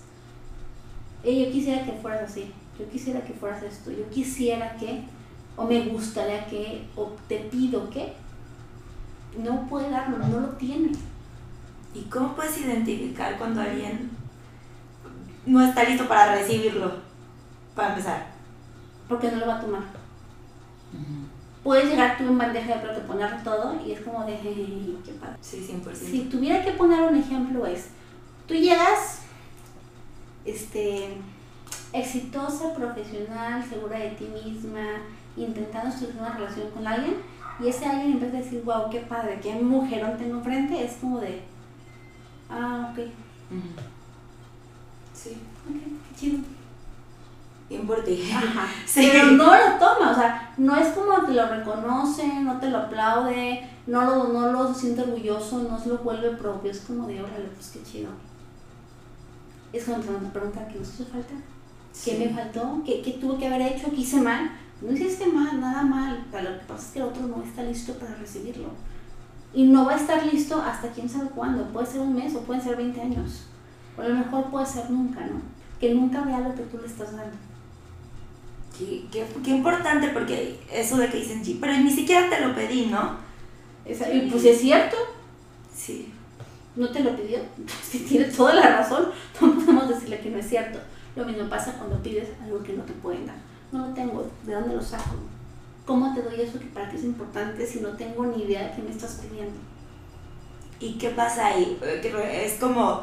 [1.25, 5.05] Y yo quisiera que fueras así, yo quisiera que fueras esto, yo quisiera que,
[5.57, 8.15] o me gustaría que, o te pido que,
[9.39, 10.93] no puede darlo, no lo tiene.
[11.95, 14.11] ¿Y cómo puedes identificar cuando alguien
[15.47, 16.93] no está listo para recibirlo?
[17.75, 18.27] Para empezar.
[19.09, 19.83] Porque no lo va a tomar.
[21.63, 24.39] Puedes llegar tú en bandeja de plata, ponerlo todo y es como de,
[25.05, 25.37] qué padre.
[25.41, 25.95] Sí, 100%.
[25.95, 27.89] Si tuviera que poner un ejemplo es,
[28.47, 29.23] tú llegas,
[30.45, 31.19] este,
[31.93, 35.03] exitosa, profesional, segura de ti misma,
[35.37, 37.17] intentando estructurar una relación con alguien,
[37.63, 40.95] y ese alguien en vez de decir, wow, qué padre, qué mujerón tengo enfrente, es
[40.95, 41.43] como de,
[42.49, 43.07] ah, ok.
[45.13, 45.37] Sí.
[45.69, 45.77] Ok,
[46.09, 46.39] qué chido.
[47.69, 48.29] Bien por ti.
[48.87, 49.09] Sí.
[49.13, 52.79] Pero no lo toma, o sea, no es como te lo reconoce, no te lo
[52.79, 57.23] aplaude, no lo, no lo siente orgulloso, no se lo vuelve propio, es como de,
[57.23, 58.11] órale, pues qué chido.
[59.73, 61.35] Es como te pregunta, ¿qué nos hizo falta?
[62.05, 62.83] ¿Qué me faltó?
[62.85, 63.91] ¿Qué, ¿Qué tuve que haber hecho?
[63.91, 64.51] ¿Qué hice mal?
[64.81, 67.95] No hiciste mal, nada mal, lo que pasa es que el otro no está listo
[67.95, 68.69] para recibirlo.
[69.53, 72.41] Y no va a estar listo hasta quién sabe cuándo, puede ser un mes o
[72.41, 73.43] pueden ser 20 años,
[73.97, 75.43] o a lo mejor puede ser nunca, ¿no?
[75.79, 77.37] Que nunca vea lo que tú le estás dando.
[78.79, 82.87] Qué, qué, importante, porque eso de que dicen, sí, pero ni siquiera te lo pedí,
[82.87, 83.17] ¿no?
[83.85, 84.97] Y pues es cierto.
[85.75, 86.13] Sí.
[86.77, 87.41] No te lo pidió,
[87.83, 89.09] si tiene toda la razón,
[89.41, 90.79] no podemos decirle que no es cierto.
[91.17, 94.55] Lo mismo pasa cuando pides algo que no te pueden dar no lo tengo, ¿de
[94.55, 95.17] dónde lo saco?
[95.87, 98.77] ¿Cómo te doy eso que para ti es importante si no tengo ni idea de
[98.77, 99.59] qué me estás pidiendo?
[100.79, 101.79] ¿Y qué pasa ahí?
[101.83, 103.03] Eh, es como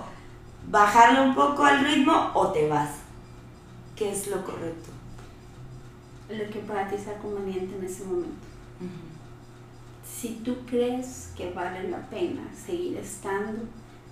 [0.70, 2.92] bajarle un poco al ritmo o te vas.
[3.96, 4.90] ¿Qué es lo correcto?
[6.30, 8.48] Lo que para ti sea conveniente en ese momento.
[10.06, 13.64] Si tú crees que vale la pena seguir estando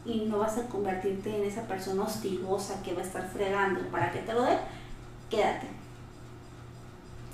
[0.06, 4.12] y no vas a convertirte en esa persona hostigosa que va a estar fregando para
[4.12, 4.58] que te lo dé,
[5.30, 5.75] quédate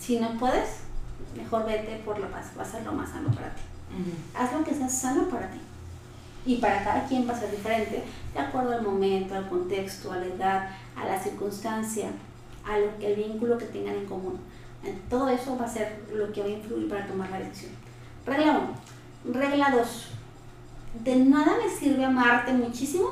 [0.02, 0.80] si no puedes,
[1.38, 3.62] mejor vete por lo más, va a ser lo más sano para ti.
[4.36, 5.60] Haz lo que sea sano para ti.
[6.44, 10.18] Y para cada quien va a ser diferente, de acuerdo al momento, al contexto, a
[10.18, 12.10] la edad, a la circunstancia,
[12.66, 14.40] a lo que, el vínculo que tengan en común.
[15.08, 17.74] Todo eso va a ser lo que va a influir para tomar la decisión.
[18.26, 18.74] Regla
[19.24, 19.34] 1.
[19.36, 20.08] Regla 2.
[21.04, 23.10] De nada me sirve amarte muchísimo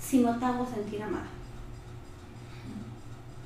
[0.00, 1.26] si no te hago sentir amada.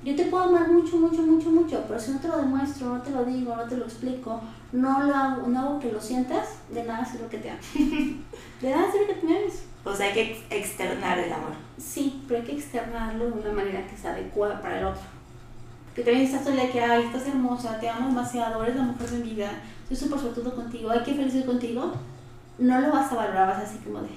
[0.03, 3.03] Yo te puedo amar mucho, mucho, mucho, mucho, pero si no te lo demuestro, no
[3.03, 4.41] te lo digo, no te lo explico,
[4.73, 7.67] no lo hago, no hago que lo sientas, de nada sirve que te ames.
[8.63, 9.65] de nada sirve que te ames.
[9.85, 11.53] O sea, hay que externar el amor.
[11.77, 15.03] Sí, pero hay que externarlo de una manera que sea adecuada para el otro.
[15.95, 19.19] Que también estás todo que, ay, estás hermosa, te amo demasiado, eres la mujer de
[19.19, 19.51] mi vida,
[19.83, 21.93] estoy súper suertudo contigo, ay, qué feliz contigo.
[22.59, 24.09] No lo vas a valorar, vas así como de,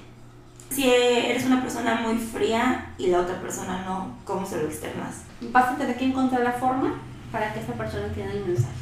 [0.74, 5.24] si eres una persona muy fría y la otra persona no, ¿cómo se lo externas?
[5.52, 6.96] Vas a tener que encontrar la forma
[7.32, 8.74] para que esa persona entienda el mensaje.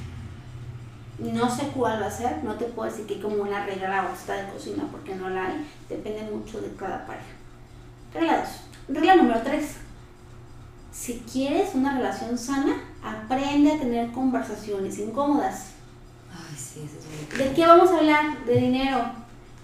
[1.19, 4.35] No sé cuál va a ser, no te puedo decir que como una regla está
[4.35, 7.27] de cocina porque no la hay, depende mucho de cada pareja.
[8.13, 8.39] Regla
[8.87, 8.95] 2.
[8.95, 9.75] Regla número 3.
[10.91, 15.71] Si quieres una relación sana, aprende a tener conversaciones incómodas.
[16.31, 18.45] Ay, sí, eso es ¿De qué vamos a hablar?
[18.45, 18.99] De dinero,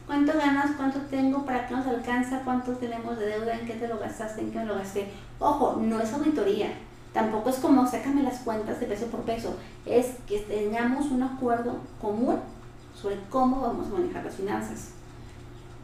[0.07, 0.71] ¿Cuánto ganas?
[0.77, 1.45] ¿Cuánto tengo?
[1.45, 2.39] ¿Para qué nos alcanza?
[2.45, 3.59] ¿Cuánto tenemos de deuda?
[3.59, 4.39] ¿En qué te lo gastaste?
[4.39, 5.11] ¿En qué me lo gasté?
[5.37, 6.69] Ojo, no es auditoría.
[7.13, 9.57] Tampoco es como sácame las cuentas de peso por peso.
[9.85, 12.39] Es que tengamos un acuerdo común
[12.95, 14.91] sobre cómo vamos a manejar las finanzas.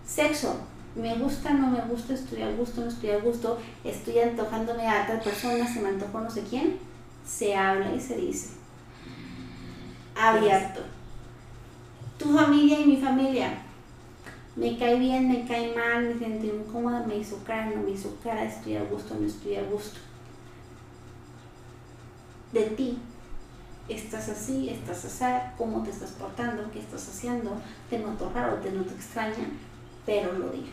[0.05, 0.55] Sexo.
[0.95, 5.03] Me gusta, no me gusta, estoy a gusto, no estoy a gusto, estoy antojándome a
[5.03, 6.77] otra persona, se me antojó no sé quién.
[7.25, 8.51] Se habla y se dice.
[10.15, 10.81] Abierto.
[12.19, 13.63] Tu familia y mi familia.
[14.55, 18.15] Me cae bien, me cae mal, me siento incómoda, me hizo cara, no me hizo
[18.23, 19.99] cara, estoy a gusto, no estoy a gusto.
[22.51, 22.99] De ti,
[23.89, 25.25] estás así, estás así,
[25.57, 27.57] cómo te estás portando, qué estás haciendo,
[27.89, 29.49] te noto raro, te noto extraña,
[30.05, 30.67] pero lo digo.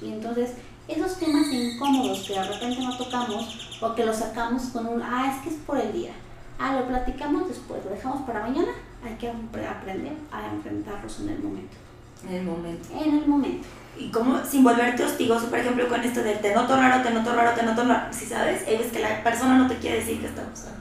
[0.00, 0.52] Y entonces,
[0.86, 5.34] esos temas incómodos que de repente no tocamos o que los sacamos con un, ah,
[5.34, 6.12] es que es por el día,
[6.60, 8.72] ah, lo platicamos después, lo dejamos para mañana,
[9.04, 11.85] hay que aprender a enfrentarlos en el momento.
[12.24, 12.88] En el momento.
[12.92, 13.66] En el momento.
[13.98, 17.34] Y como sin volverte hostigoso, por ejemplo, con esto del te noto raro, te noto
[17.34, 20.26] raro, te noto raro, si sabes, es que la persona no te quiere decir que
[20.26, 20.80] está usando.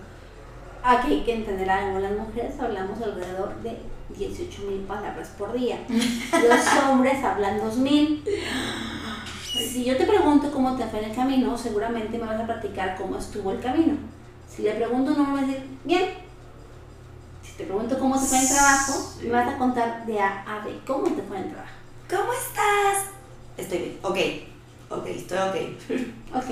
[0.83, 3.79] Aquí hay que entender algo, las mujeres hablamos alrededor de
[4.15, 5.79] 18 mil palabras por día.
[5.87, 8.23] Los hombres hablan 2 mil.
[9.57, 12.97] Si yo te pregunto cómo te fue en el camino, seguramente me vas a platicar
[12.97, 13.93] cómo estuvo el camino.
[14.47, 16.24] Si le pregunto, no me vas a decir, bien.
[17.57, 20.65] Te pregunto cómo te fue en el trabajo, me vas a contar de A a
[20.65, 20.77] B.
[20.85, 21.73] ¿Cómo te fue en el trabajo?
[22.09, 23.05] ¿Cómo estás?
[23.57, 23.99] Estoy bien.
[24.01, 24.17] Ok.
[24.89, 25.55] Ok, estoy ok.
[26.35, 26.45] Ok.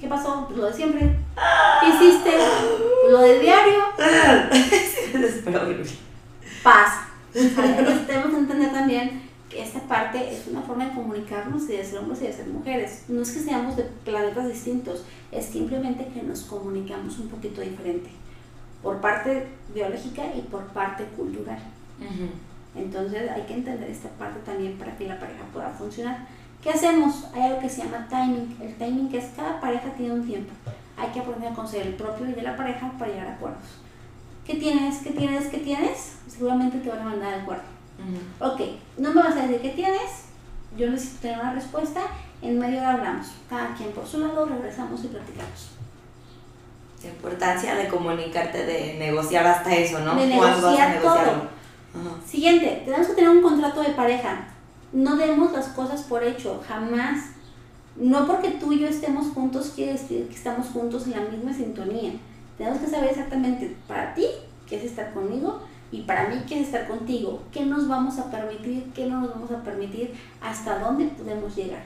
[0.00, 0.46] ¿Qué pasó?
[0.46, 1.00] Pues lo de siempre.
[1.80, 2.30] ¿Qué hiciste?
[2.30, 3.82] Pues lo de diario.
[6.62, 7.08] Pasa.
[7.34, 11.84] Entonces tenemos que entender también que esta parte es una forma de comunicarnos y de
[11.84, 13.02] ser hombres y de ser mujeres.
[13.08, 18.10] No es que seamos de planetas distintos, es simplemente que nos comunicamos un poquito diferente.
[18.82, 21.58] Por parte biológica y por parte cultural.
[22.74, 26.26] Entonces hay que entender esta parte también para que la pareja pueda funcionar.
[26.62, 27.26] ¿Qué hacemos?
[27.34, 28.56] Hay algo que se llama timing.
[28.60, 30.52] El timing es cada pareja tiene un tiempo.
[30.96, 33.64] Hay que aprender a conocer el propio y de la pareja para llegar a acuerdos.
[34.46, 34.98] ¿Qué tienes?
[34.98, 35.48] ¿Qué tienes?
[35.48, 36.16] ¿Qué tienes?
[36.26, 37.62] Seguramente te van a mandar al acuerdo.
[38.40, 38.60] Ok,
[38.98, 40.26] no me vas a decir qué tienes.
[40.76, 42.02] Yo necesito tener una respuesta.
[42.42, 43.32] En medio hablamos.
[43.48, 45.79] Cada quien por su lado, regresamos y platicamos.
[47.02, 50.14] La importancia de comunicarte, de negociar hasta eso, ¿no?
[50.14, 51.48] De negociar todo.
[52.26, 54.46] Siguiente, tenemos que tener un contrato de pareja.
[54.92, 57.30] No demos las cosas por hecho, jamás.
[57.96, 61.52] No porque tú y yo estemos juntos quiere decir que estamos juntos en la misma
[61.52, 62.12] sintonía.
[62.56, 64.26] Tenemos que saber exactamente para ti
[64.68, 65.60] qué es estar conmigo
[65.90, 67.42] y para mí qué es estar contigo.
[67.50, 68.90] ¿Qué nos vamos a permitir?
[68.94, 70.14] ¿Qué no nos vamos a permitir?
[70.40, 71.82] ¿Hasta dónde podemos llegar?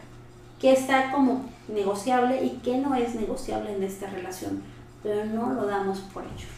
[0.61, 4.63] ¿Qué está como negociable y qué no es negociable en esta relación?
[5.05, 6.49] Pero no lo damos por hecho.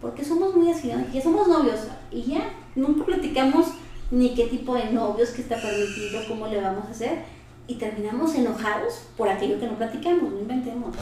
[0.00, 1.80] Porque somos muy así, que somos novios
[2.12, 3.66] y ya nunca platicamos
[4.12, 7.24] ni qué tipo de novios que está permitido, cómo le vamos a hacer
[7.66, 10.94] y terminamos enojados por aquello que no platicamos, no inventemos.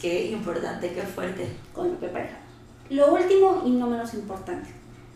[0.00, 1.56] Qué importante, qué fuerte.
[1.72, 2.38] Con lo que pareja.
[2.90, 4.68] Lo último y no menos importante,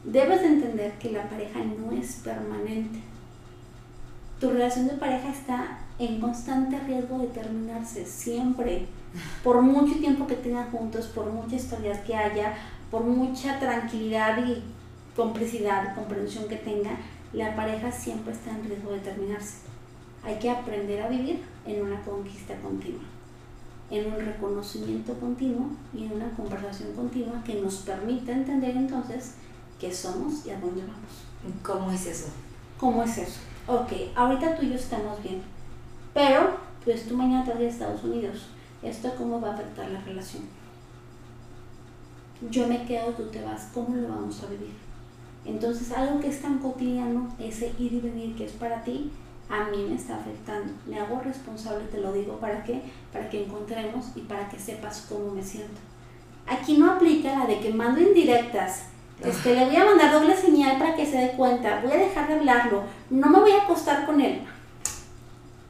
[0.04, 3.00] debes entender que la pareja no es permanente.
[4.38, 8.86] Tu relación de pareja está en constante riesgo de terminarse siempre
[9.42, 12.54] por mucho tiempo que tengan juntos, por mucha historia que haya,
[12.90, 14.62] por mucha tranquilidad y
[15.14, 16.98] complicidad comprensión que tenga,
[17.32, 19.58] la pareja siempre está en riesgo de terminarse.
[20.22, 23.02] Hay que aprender a vivir en una conquista continua,
[23.90, 29.34] en un reconocimiento continuo y en una conversación continua que nos permita entender entonces
[29.80, 31.62] qué somos y a dónde vamos.
[31.62, 32.26] ¿Cómo es eso?
[32.78, 33.40] ¿Cómo es eso?
[33.66, 35.42] Ok, ahorita tú y yo estamos bien,
[36.16, 38.46] pero pues tú mañana te vas a Estados Unidos
[38.82, 40.44] ¿Esto cómo va a afectar la relación?
[42.50, 44.74] Yo me quedo, tú te vas, ¿cómo lo vamos a vivir?
[45.44, 49.10] Entonces, algo que es tan cotidiano, ese ir y venir que es para ti,
[49.48, 50.72] a mí me está afectando.
[50.86, 52.82] Me hago responsable, te lo digo, ¿para qué?
[53.12, 55.80] Para que encontremos y para que sepas cómo me siento.
[56.46, 58.86] Aquí no aplica la de que mando indirectas.
[59.24, 61.80] Este, le voy a mandar doble señal para que se dé cuenta.
[61.82, 62.82] Voy a dejar de hablarlo.
[63.08, 64.42] No me voy a acostar con él.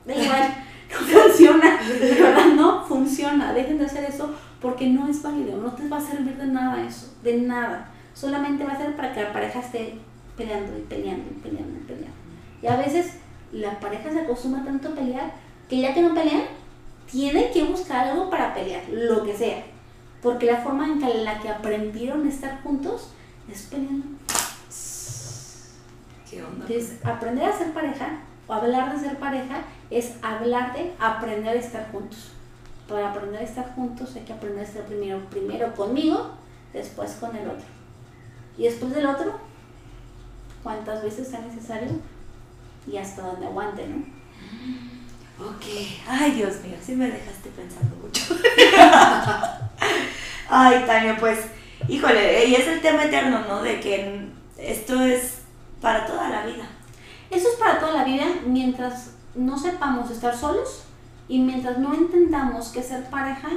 [0.06, 0.54] Da igual
[0.90, 5.72] no funciona, de verdad no funciona, dejen de hacer eso porque no es válido, no
[5.72, 9.22] te va a servir de nada eso, de nada, solamente va a ser para que
[9.22, 9.98] la pareja esté
[10.36, 12.16] peleando y peleando y peleando y peleando.
[12.62, 13.18] Y a veces
[13.52, 15.32] la pareja se acostumbra tanto a pelear
[15.68, 16.44] que ya que no pelean,
[17.10, 19.64] tienen que buscar algo para pelear, lo que sea,
[20.22, 23.10] porque la forma en la que aprendieron a estar juntos
[23.50, 24.06] es peleando.
[26.28, 26.66] ¿Qué onda?
[26.68, 31.60] Entonces, aprender a ser pareja o hablar de ser pareja es hablar de aprender a
[31.60, 32.30] estar juntos.
[32.88, 36.30] Para aprender a estar juntos hay que aprender a estar primero, primero conmigo,
[36.72, 37.66] después con el otro.
[38.56, 39.38] Y después del otro,
[40.62, 41.88] cuantas veces sea necesario
[42.90, 43.96] y hasta donde aguante, ¿no?
[45.44, 45.64] Ok,
[46.08, 48.36] ay Dios mío, sí me dejaste pensando mucho.
[50.48, 51.40] ay, Tania, pues,
[51.88, 53.62] híjole, y es el tema eterno, ¿no?
[53.62, 55.40] De que esto es
[55.82, 56.66] para toda la vida
[57.30, 60.84] Eso es para toda la vida mientras no sepamos estar solos
[61.28, 63.48] y mientras no entendamos que ser pareja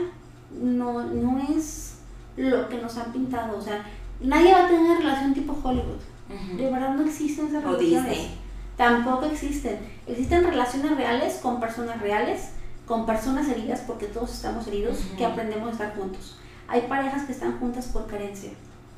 [0.52, 2.00] no, no es
[2.36, 3.58] lo que nos han pintado.
[3.58, 3.86] O sea,
[4.20, 6.00] nadie va a tener una relación tipo Hollywood.
[6.58, 8.10] De verdad no existen esas O relaciones.
[8.10, 8.38] Disney.
[8.78, 9.80] Tampoco existen.
[10.08, 12.52] Existen relaciones reales con personas reales,
[12.86, 16.38] con personas heridas, porque todos estamos heridos, que aprendemos a estar juntos.
[16.68, 18.52] Hay parejas que están juntas por carencia.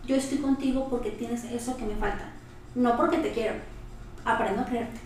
[0.05, 2.31] Yo estoy contigo porque tienes eso que me falta.
[2.75, 3.55] No porque te quiero,
[4.25, 4.99] aprendo a quererte,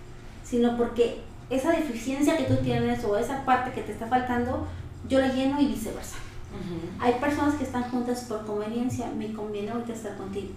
[0.43, 4.67] sino porque esa deficiencia que tú tienes o esa parte que te está faltando,
[5.07, 6.17] yo la lleno y viceversa.
[6.99, 10.49] Hay personas que están juntas por conveniencia, me conviene ahorita estar contigo.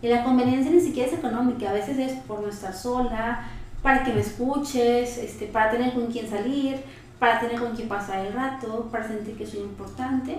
[0.00, 3.46] Y la conveniencia ni siquiera es económica, a veces es por no estar sola,
[3.82, 6.82] para que me escuches, este, para tener con quién salir,
[7.18, 10.38] para tener con quién pasar el rato, para sentir que soy importante.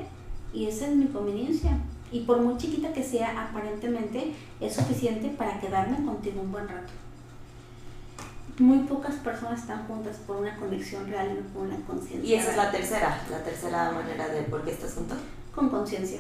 [0.53, 1.77] Y esa es mi conveniencia.
[2.11, 6.91] Y por muy chiquita que sea, aparentemente es suficiente para quedarme contigo un buen rato.
[8.57, 12.29] Muy pocas personas están juntas por una conexión real y no por una conciencia.
[12.29, 15.15] Y esa es la tercera, la tercera manera de por qué estás junto.
[15.53, 16.19] Con conciencia.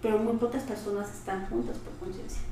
[0.00, 2.42] pero muy pocas personas están juntas por conciencia.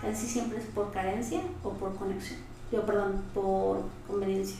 [0.00, 2.38] Casi siempre es por carencia o por conexión.
[2.70, 4.58] Yo, perdón, por conveniencia.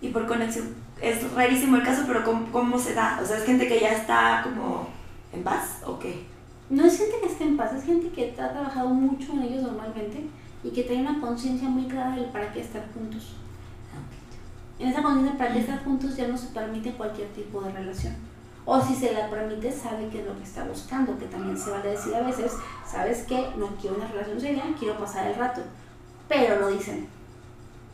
[0.00, 3.20] Y por conexión, es rarísimo el caso, pero ¿cómo, cómo se da?
[3.22, 4.88] O sea, es gente que ya está como
[5.32, 6.26] en paz o qué?
[6.70, 9.62] No es gente que esté en paz, es gente que ha trabajado mucho en ellos
[9.62, 10.28] normalmente
[10.64, 13.34] y que tiene una conciencia muy clara del para qué estar juntos.
[14.78, 18.14] En esa conciencia para qué estar juntos ya no se permite cualquier tipo de relación.
[18.64, 21.70] O si se la permite, sabe qué es lo que está buscando, que también se
[21.70, 22.52] vale decir a veces,
[22.90, 25.60] sabes que no quiero una relación seria, quiero pasar el rato.
[26.28, 27.06] Pero lo dicen.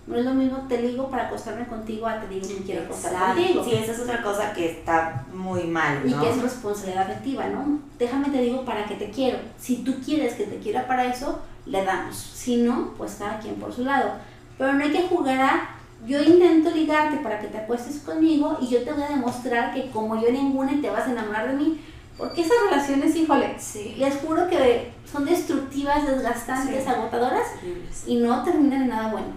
[0.06, 3.12] No es lo mismo te digo para acostarme contigo a te digo me quiero acostar
[3.12, 3.34] Exacto.
[3.36, 3.64] contigo.
[3.64, 6.20] Sí, esa es otra cosa que está muy mal, Y ¿no?
[6.20, 7.80] que es responsabilidad afectiva, ¿no?
[7.98, 9.38] Déjame te digo para que te quiero.
[9.58, 12.16] Si tú quieres que te quiera para eso, le damos.
[12.16, 14.12] Si no, pues cada quien por su lado.
[14.58, 15.68] Pero no hay que jugar a
[16.06, 19.90] yo intento ligarte para que te acuestes conmigo y yo te voy a demostrar que
[19.90, 21.80] como yo ninguna te vas a enamorar de mí.
[22.16, 23.94] Porque esas relaciones, híjole, Sí.
[23.98, 26.90] les juro que son destructivas, desgastantes, Sí.
[26.90, 28.04] agotadoras Horribles.
[28.06, 29.28] y no terminan en nada bueno.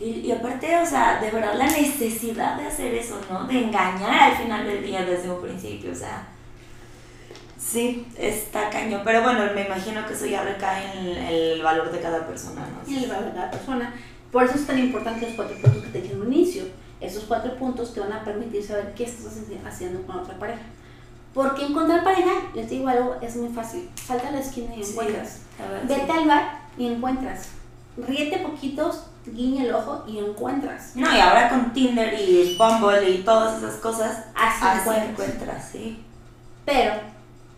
[0.00, 3.44] Y, y aparte, o sea, de verdad la necesidad de hacer eso, ¿no?
[3.44, 6.26] De engañar al final del día desde un principio, o sea.
[7.64, 9.02] Sí, está cañón.
[9.04, 12.90] Pero bueno, me imagino que eso ya recae en el valor de cada persona, ¿no?
[12.96, 13.94] en el valor de cada persona.
[14.32, 16.64] Por eso es tan importante los cuatro puntos que te dije en un inicio.
[17.00, 20.62] Esos cuatro puntos te van a permitir saber qué estás haci- haciendo con otra pareja.
[21.34, 23.88] Porque encontrar pareja, les digo algo, es muy fácil.
[24.04, 25.40] Salta a la esquina y encuentras.
[25.88, 26.10] Vete sí.
[26.18, 27.48] al bar y encuentras.
[27.96, 30.94] Ríete poquitos, guiña el ojo y encuentras.
[30.96, 35.08] No, y ahora con Tinder y Bumble y todas esas cosas, Así así encuentras.
[35.28, 36.02] encuentras, sí.
[36.64, 36.94] Pero,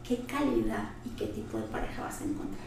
[0.07, 2.64] ¿qué calidad y qué tipo de pareja vas a encontrar?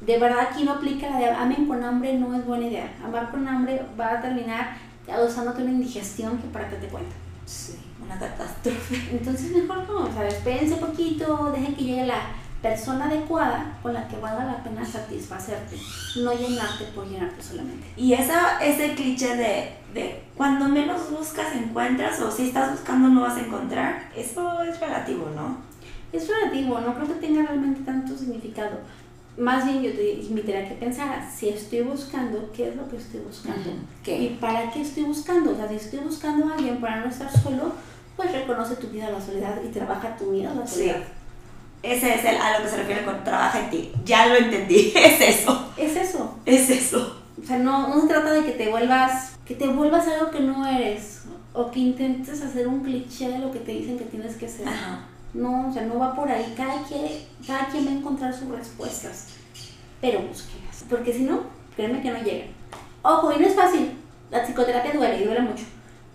[0.00, 2.92] De verdad aquí no aplica la de amen con hambre, no es buena idea.
[3.04, 4.76] Amar con hambre va a terminar
[5.06, 7.14] causándote una indigestión que para qué te cuento.
[7.44, 9.10] Sí, una catástrofe.
[9.10, 12.20] Entonces mejor no, sea, espérense poquito, dejen que llegue la
[12.62, 15.76] persona adecuada con la que valga la pena satisfacerte,
[16.22, 17.86] no llenarte por llenarte solamente.
[17.96, 23.22] Y esa, ese cliché de, de cuando menos buscas encuentras o si estás buscando no
[23.22, 25.69] vas a encontrar, eso es relativo, ¿no?
[26.12, 28.78] Es relativo, no creo que tenga realmente tanto significado.
[29.38, 32.96] Más bien yo te invitaría a que pensaras, si estoy buscando, ¿qué es lo que
[32.96, 33.60] estoy buscando?
[33.70, 33.78] Ujú.
[34.02, 34.36] ¿Y ¿Qué?
[34.40, 35.52] para qué estoy buscando?
[35.52, 37.72] O sea, si estoy buscando a alguien para no estar solo,
[38.16, 40.80] pues reconoce tu miedo a la soledad y trabaja tu miedo a la Sí.
[40.80, 41.02] soledad.
[41.82, 43.92] Ese es el, a lo que se refiere con trabaja en ti.
[44.04, 46.34] Ya lo entendí, es eso, Es eso.
[46.44, 47.22] es eso.
[47.42, 50.40] O sea, no, no se trata de que te vuelvas, que te vuelvas algo que
[50.40, 51.22] no eres,
[51.54, 54.68] o que intentes hacer un cliché de lo que te dicen que tienes que ser.
[54.68, 55.06] Ajá.
[55.32, 56.54] No, o sea, no va por ahí.
[56.56, 57.06] Cada quien,
[57.46, 59.28] cada quien va a encontrar sus respuestas,
[60.00, 61.42] pero búsquenlas, porque si no,
[61.76, 62.48] créeme que no llegan.
[63.02, 63.92] Ojo, y no es fácil.
[64.30, 65.64] La psicoterapia duele y duele mucho,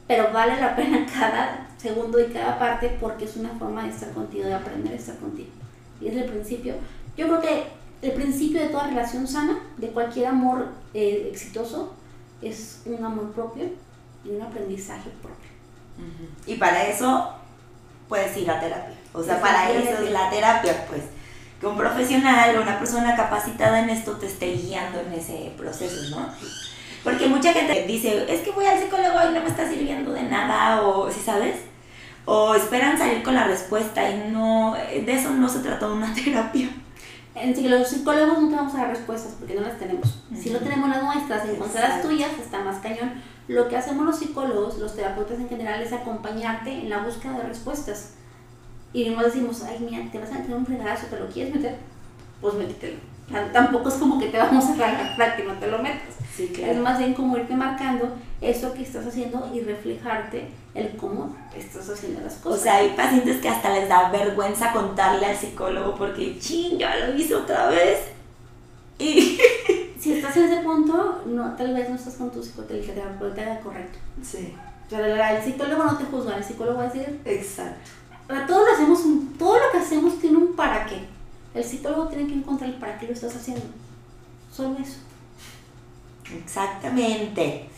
[0.08, 4.12] pero vale la pena cada segundo y cada parte porque es una forma de estar
[4.12, 5.50] contigo, de aprender a estar contigo.
[6.02, 6.76] Y es el principio.
[7.18, 7.64] Yo creo que
[8.02, 11.94] el principio de toda relación sana, de cualquier amor eh, exitoso,
[12.42, 13.66] es un amor propio
[14.24, 15.50] y un aprendizaje propio.
[16.46, 17.34] Y para eso
[18.08, 18.96] puedes ir a terapia.
[19.16, 21.02] O sea, para eso es la terapia, pues.
[21.60, 26.16] Que un profesional o una persona capacitada en esto te esté guiando en ese proceso,
[26.16, 26.28] ¿no?
[27.04, 30.24] Porque mucha gente dice, es que voy al psicólogo y no me está sirviendo de
[30.24, 31.58] nada, o si sabes?
[32.26, 36.70] O esperan salir con la respuesta y no, de eso no se trata una terapia.
[37.36, 40.24] En sí, los psicólogos no te vamos a dar respuestas porque no las tenemos.
[40.36, 43.22] Si no tenemos las nuestras, encontrar las tuyas está más cañón.
[43.48, 47.44] Lo que hacemos los psicólogos, los terapeutas en general, es acompañarte en la búsqueda de
[47.44, 48.14] respuestas.
[48.96, 51.76] Y no decimos, ay, mira, te vas a meter un fregazo, ¿te lo quieres meter?
[52.40, 52.96] Pues métetelo.
[53.52, 56.16] Tampoco es como que te vamos a regalar para que no te lo metas.
[56.34, 56.72] Sí, claro.
[56.72, 61.90] Es más bien como irte marcando eso que estás haciendo y reflejarte el cómo estás
[61.90, 62.60] haciendo las cosas.
[62.60, 66.96] O sea, hay pacientes que hasta les da vergüenza contarle al psicólogo porque, ching, ya
[66.96, 68.00] lo hice otra vez.
[68.98, 69.38] Y.
[70.00, 74.00] si estás en ese punto, no, tal vez no estás con tu psicoterapeuta correcto.
[74.24, 74.56] Sí.
[74.86, 77.20] O sea, el psicólogo no te juzga, el psicólogo va a decir.
[77.26, 77.90] Exacto.
[78.28, 81.06] Para todos hacemos un, todo lo que hacemos tiene un para qué.
[81.54, 83.66] El psicólogo tiene que encontrar el para qué lo estás haciendo.
[84.52, 84.98] Solo eso.
[86.34, 87.70] Exactamente.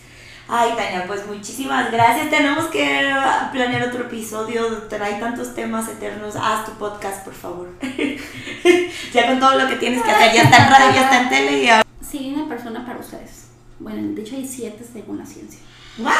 [0.50, 2.30] Ay, Tania, pues muchísimas gracias.
[2.30, 3.14] Tenemos que
[3.52, 4.88] planear otro episodio.
[5.02, 6.36] Hay tantos temas eternos.
[6.38, 7.68] Haz tu podcast, por favor.
[9.14, 10.34] ya con todo lo que tienes que hacer.
[10.34, 11.64] Ya está en radio, ya está en tele.
[11.64, 11.84] Y ahora...
[12.10, 13.48] Sí, una persona para ustedes.
[13.80, 15.60] Bueno, de hecho hay siete según la ciencia.
[15.98, 16.14] ¿What?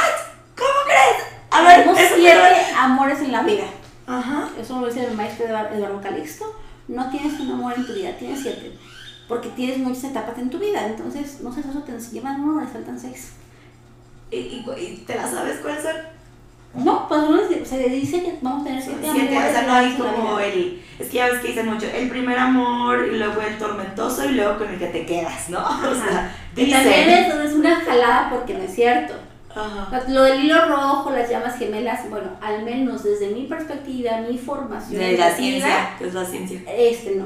[0.58, 1.24] ¿Cómo crees?
[1.50, 3.64] A ver, Tenemos siete amores en la vida.
[4.08, 4.50] Ajá.
[4.60, 6.46] Eso lo dice el maestro Eduardo Calixto.
[6.88, 8.72] No tienes un amor en tu vida, tienes siete.
[9.28, 10.88] Porque tienes muchas etapas en tu vida.
[10.88, 13.34] Entonces, no sé, eso te llevan uno, le faltan seis.
[14.32, 15.96] ¿Y, y, te la sabes cuáles son?
[16.74, 19.94] No, pues uno se dice que vamos a tener siete, siete O sea, no hay
[19.94, 20.82] como el.
[21.00, 24.34] Es que ya ves que dicen mucho, el primer amor, y luego el tormentoso, y
[24.34, 25.60] luego con el que te quedas, ¿no?
[25.66, 29.14] O sea, y también es, una jalada porque no es cierto.
[29.58, 30.04] Ajá.
[30.08, 35.00] Lo del hilo rojo, las llamas gemelas, bueno, al menos desde mi perspectiva, mi formación.
[35.00, 36.62] De la ciencia, es la ciencia.
[36.68, 37.26] Este no.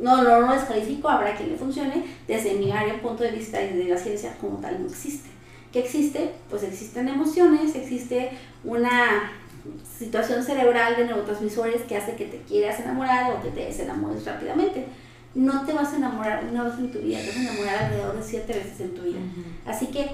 [0.00, 2.04] No, no, no descalifico, habrá quien le funcione.
[2.26, 5.28] Desde mi área, punto de vista y de la ciencia, como tal, no existe.
[5.72, 6.30] ¿Qué existe?
[6.48, 8.30] Pues existen emociones, existe
[8.64, 9.32] una
[9.98, 14.86] situación cerebral de neurotransmisores que hace que te quieras enamorar o que te desenamores rápidamente.
[15.34, 18.16] No te vas a enamorar una vez en tu vida, te vas a enamorar alrededor
[18.16, 19.18] de siete veces en tu vida.
[19.66, 20.08] Así que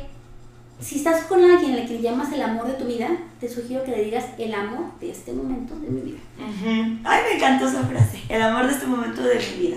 [0.85, 3.09] si estás con alguien al que le llamas el amor de tu vida,
[3.41, 6.18] te sugiero que le digas el amor de este momento de mi vida.
[7.05, 9.76] Ay, me encantó esa frase, el amor de este momento de mi vida.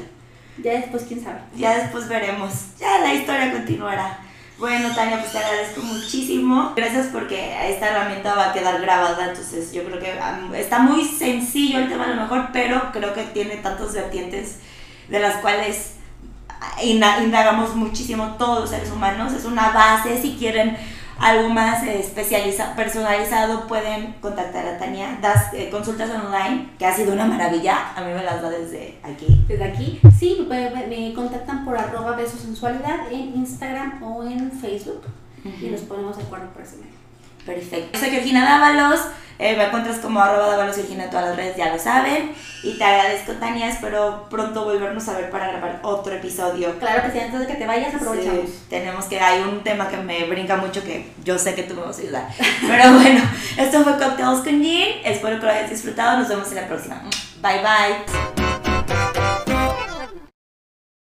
[0.61, 1.39] Ya después, quién sabe.
[1.55, 2.51] Ya después veremos.
[2.79, 4.19] Ya la historia continuará.
[4.59, 6.73] Bueno, Tania, pues te agradezco muchísimo.
[6.75, 10.19] Gracias porque esta herramienta va a quedar grabada, entonces yo creo que
[10.59, 14.57] está muy sencillo el tema a lo mejor, pero creo que tiene tantos vertientes
[15.07, 15.93] de las cuales
[16.83, 19.31] indagamos muchísimo todos los seres humanos.
[19.31, 20.75] Es una base si quieren
[21.19, 25.19] algo más eh, especializado, personalizado, pueden contactar a Tania.
[25.21, 27.93] Das eh, consultas online, que ha sido una maravilla.
[27.95, 29.45] A mí me las da desde aquí.
[29.47, 35.01] Desde aquí, sí, me, contactan por arroba besosensualidad en Instagram o en Facebook
[35.43, 36.96] y nos ponemos de acuerdo por ese medio.
[37.47, 37.97] Perfecto.
[37.97, 38.99] Soy Georgina Dávalos.
[39.39, 42.31] Eh, me encuentras como arroba Dávalos Georgina en todas las redes, ya lo saben.
[42.63, 43.69] Y te agradezco, Tania.
[43.69, 46.77] Espero pronto volvernos a ver para grabar otro episodio.
[46.79, 48.49] Claro que sí, antes de que te vayas, aprovechamos.
[48.69, 51.81] tenemos que, hay un tema que me brinca mucho que yo sé que tú me
[51.81, 52.27] vas a ayudar.
[52.67, 53.21] Pero bueno,
[53.57, 54.89] esto fue Cocktails con Jean.
[55.05, 56.19] Espero que lo hayas disfrutado.
[56.19, 57.01] Nos vemos en la próxima.
[57.41, 58.36] Bye bye.